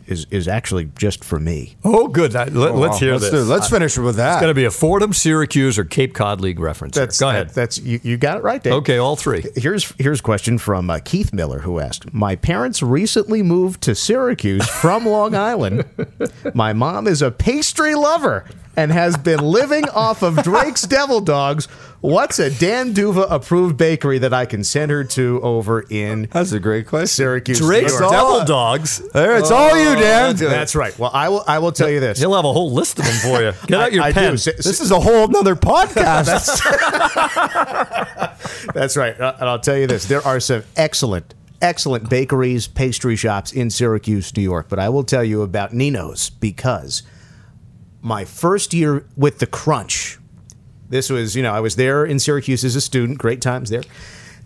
[0.07, 1.77] is is actually just for me.
[1.85, 2.35] Oh, good.
[2.35, 2.75] let, Wow.
[2.77, 4.35] let's, do- let's finish with that.
[4.35, 6.97] It's going to be a Fordham, Syracuse, or Cape Cod League reference.
[6.97, 7.09] here.
[7.19, 7.49] Go ahead.
[7.49, 8.75] that- that's you, you got it right, Dave.
[8.75, 9.45] okay, all three.
[9.57, 13.95] Here's here's a question from uh, Keith Miller who asked, "My parents recently moved to
[13.97, 15.85] Syracuse from Long Island.
[16.55, 18.45] My mom is a pastry lover
[18.77, 21.67] and has been living off of Drake's Devil Dogs.
[22.03, 26.53] What's a Dan D'Uva approved bakery that I can send her to over in That's
[26.53, 27.07] a great question.
[27.09, 27.59] Syracuse?
[27.59, 28.13] Drake's New York?
[28.13, 28.99] Devil Dogs.
[29.13, 30.37] There, it's all you, Dan.
[30.37, 30.97] That's right.
[30.99, 32.19] Well, I will I will tell you this.
[32.19, 33.53] He'll have a whole list of them for you.
[33.67, 34.31] Get out your I, I pen.
[34.31, 34.35] do.
[34.35, 36.63] S- This is a whole nother podcast.
[38.75, 39.19] That's right.
[39.21, 43.71] Uh, and I'll tell you this there are some excellent, excellent bakeries, pastry shops in
[43.71, 44.67] Syracuse, New York.
[44.69, 47.03] But I will tell you about Nino's because
[48.07, 50.21] my first year with the Crunch,
[50.89, 53.83] this was, you know, I was there in Syracuse as a student, great times there.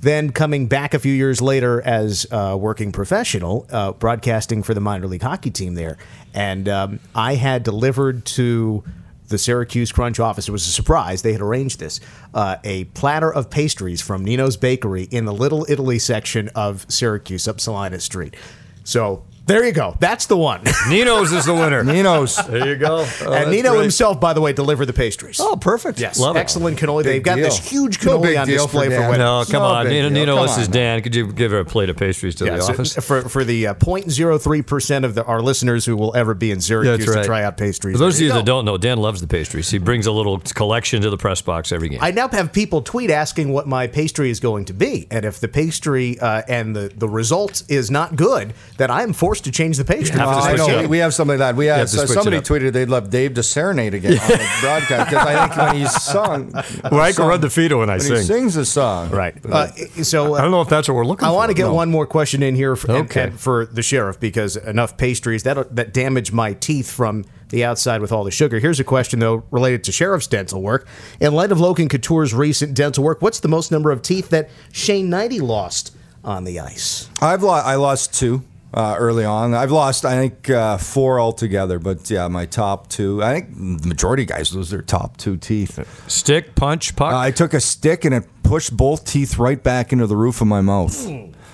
[0.01, 4.81] Then coming back a few years later as a working professional, uh, broadcasting for the
[4.81, 5.99] minor league hockey team there.
[6.33, 8.83] And um, I had delivered to
[9.29, 10.49] the Syracuse Crunch office.
[10.49, 11.21] It was a surprise.
[11.21, 12.01] They had arranged this.
[12.33, 17.47] Uh, a platter of pastries from Nino's Bakery in the Little Italy section of Syracuse
[17.47, 18.37] up Salina Street.
[18.85, 19.97] So There you go.
[19.99, 20.63] That's the one.
[20.89, 21.83] Nino's is the winner.
[21.83, 22.37] Nino's.
[22.47, 23.05] There you go.
[23.23, 23.83] Oh, and Nino great.
[23.83, 25.41] himself, by the way, delivered the pastries.
[25.41, 25.99] Oh, perfect.
[25.99, 26.39] yes, Love it.
[26.41, 27.03] excellent cannoli.
[27.03, 27.45] They've got deal.
[27.47, 29.19] this huge No cannoli big on display for for, Dad.
[29.19, 29.89] No, come No on.
[29.89, 30.09] Nino.
[30.09, 31.03] Nino Come this is on, Dan.
[31.03, 32.95] Could you give her a plate of pastries to Yeah, the so office?
[32.95, 36.61] for for the uh, 0.03 percent of the, our listeners who will ever be in
[36.61, 37.23] Syracuse That's right.
[37.23, 37.95] to try out pastries.
[37.95, 39.69] For those of there you that don't know, Dan loves the pastries.
[39.71, 41.99] He brings a little collection to the press box every game.
[42.03, 45.41] I now have people tweet asking what my pastry is going to be, and if
[45.41, 49.53] the pastry uh, and the, the result is not good, then I am forced to
[49.53, 50.09] change the page.
[50.09, 51.57] have to Uh, I know we, we have something like that.
[51.57, 55.09] We have, have so somebody tweeted they'd love Dave to serenade again on the broadcast
[55.11, 56.51] because I think when he's sung,
[56.91, 58.17] Well, I can run the feet when I when sing.
[58.17, 59.35] he sings a song, Right.
[59.47, 59.69] Uh,
[60.03, 61.35] so I don't know if that's what we're looking I for.
[61.35, 61.75] I want to get No.
[61.75, 63.23] one more question in here for, and- Okay.
[63.25, 68.01] and for the sheriff because enough pastries that that damage my teeth from the outside
[68.01, 68.59] with all the sugar.
[68.59, 70.89] Here's a question though related to sheriff's dental work.
[71.21, 74.51] In light of Logan Couture's recent dental work, what's the most number of teeth that
[74.73, 77.09] Shane Hnidy lost on the ice?
[77.23, 77.65] I've lost.
[77.67, 79.55] I lost two uh, early on.
[79.55, 80.05] I've lost.
[80.05, 81.79] I think uh, four altogether.
[81.79, 83.23] But yeah, my top two.
[83.23, 85.79] I think the majority of guys lose their top two teeth.
[86.09, 87.13] Stick, punch, puck.
[87.13, 90.41] Uh, I took a stick and it pushed both teeth right back into the roof
[90.41, 90.95] of my mouth.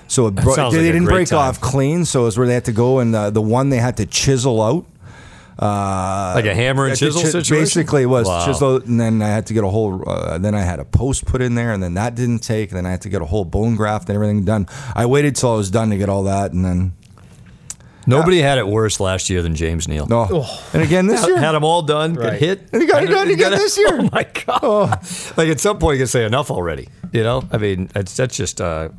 [0.08, 1.38] So it bro- they like a didn't break time.
[1.40, 2.04] off clean.
[2.04, 4.06] So it was where they had to go and uh, the one they had to
[4.06, 4.86] chisel out.
[5.58, 7.62] Uh, Like a hammer and chisel chi- situation?
[7.62, 8.44] Basically, it was Wow.
[8.44, 10.04] chisel, and then I had to get a whole.
[10.06, 12.70] Uh, then I had a post put in there, and then that didn't take.
[12.70, 14.66] And then I had to get a whole bone graft and everything done.
[14.94, 16.92] I waited till I was done to get all that, and then
[18.06, 20.06] Nobody had it worse last year than James Neal.
[20.06, 20.46] no.
[20.72, 22.40] And again this Had, year, had them all done, got Right.
[22.40, 22.68] hit.
[22.72, 23.88] And he got it done again got this year.
[24.00, 25.00] Oh my god!
[25.36, 26.88] Like at some point, you can say enough already.
[27.12, 28.90] You know, I mean, it's, that's just uh,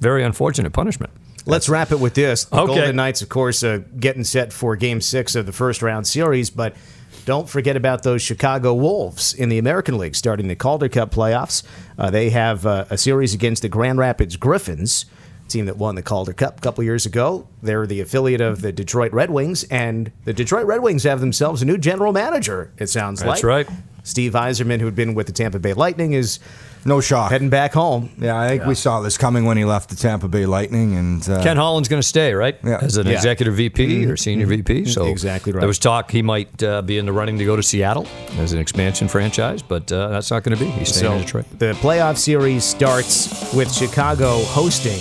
[0.00, 1.12] very unfortunate punishment.
[1.46, 2.44] Let's wrap it with this.
[2.44, 2.74] The Okay.
[2.74, 6.50] Golden Knights, of course, uh, getting set for Game Six of the first round series,
[6.50, 6.76] but
[7.24, 11.62] don't forget about those Chicago Wolves in the American League, starting the Calder Cup playoffs.
[11.98, 15.06] Uh, they have uh, a series against the Grand Rapids Griffins,
[15.52, 17.46] team that won the Calder Cup a couple years ago.
[17.62, 21.62] They're the affiliate of the Detroit Red Wings, and the Detroit Red Wings have themselves
[21.62, 22.72] a new general manager.
[22.78, 23.68] It sounds like That's right.
[24.04, 26.40] Steve Yzerman, who had been with the Tampa Bay Lightning, is
[26.84, 27.30] no shock.
[27.30, 28.10] heading back home.
[28.18, 31.28] Yeah, I think we saw this coming when he left the Tampa Bay Lightning, and
[31.28, 32.58] uh, Ken Holland's going to stay, right?
[32.64, 32.80] Yeah.
[32.82, 33.12] As an Yeah.
[33.12, 34.86] executive VP or senior VP.
[34.86, 35.60] So Exactly right.
[35.60, 38.52] There was talk he might uh, be in the running to go to Seattle as
[38.52, 40.68] an expansion franchise, but uh, that's not going to be.
[40.72, 41.58] He's staying So in Detroit.
[41.60, 44.98] the playoff series starts with Chicago hosting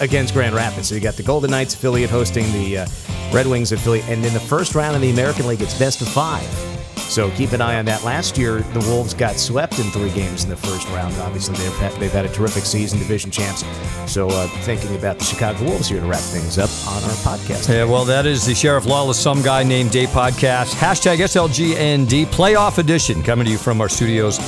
[0.00, 0.88] against Grand Rapids.
[0.88, 2.86] So you got the Golden Knights affiliate hosting the uh,
[3.32, 6.08] Red Wings affiliate, and in the first round of the American League, it's best of
[6.08, 6.46] five.
[7.08, 8.02] So keep an eye on that.
[8.02, 11.14] Last year, the Wolves got swept in three games in the first round.
[11.18, 13.64] Obviously, they've had, they've had a terrific season, division champs.
[14.10, 17.68] So uh, thinking about the Chicago Wolves here to wrap things up on our podcast.
[17.72, 20.74] Yeah, well, that is the Sheriff Lawless Some Guy Named Day podcast.
[20.74, 24.38] Hashtag SLGND Playoff Edition coming to you from our studios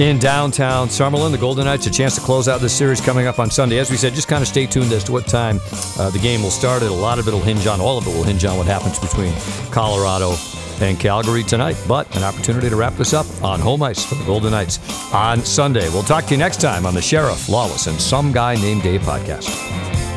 [0.00, 1.30] in downtown Summerlin.
[1.30, 3.78] The Golden Knights, a chance to close out this series coming up on Sunday.
[3.78, 5.60] As we said, just kind of stay tuned as to what time
[5.98, 6.82] uh, the game will start.
[6.82, 8.98] A lot of it will hinge on, all of it will hinge on what happens
[8.98, 9.34] between
[9.70, 10.34] Colorado
[10.80, 11.76] and Calgary tonight.
[11.86, 14.78] But an opportunity to wrap this up on home ice for the Golden Knights
[15.12, 15.88] on Sunday.
[15.90, 18.98] We'll talk to you next time on the Sheriff Lawless and Some Guy Named Day
[18.98, 20.09] podcast.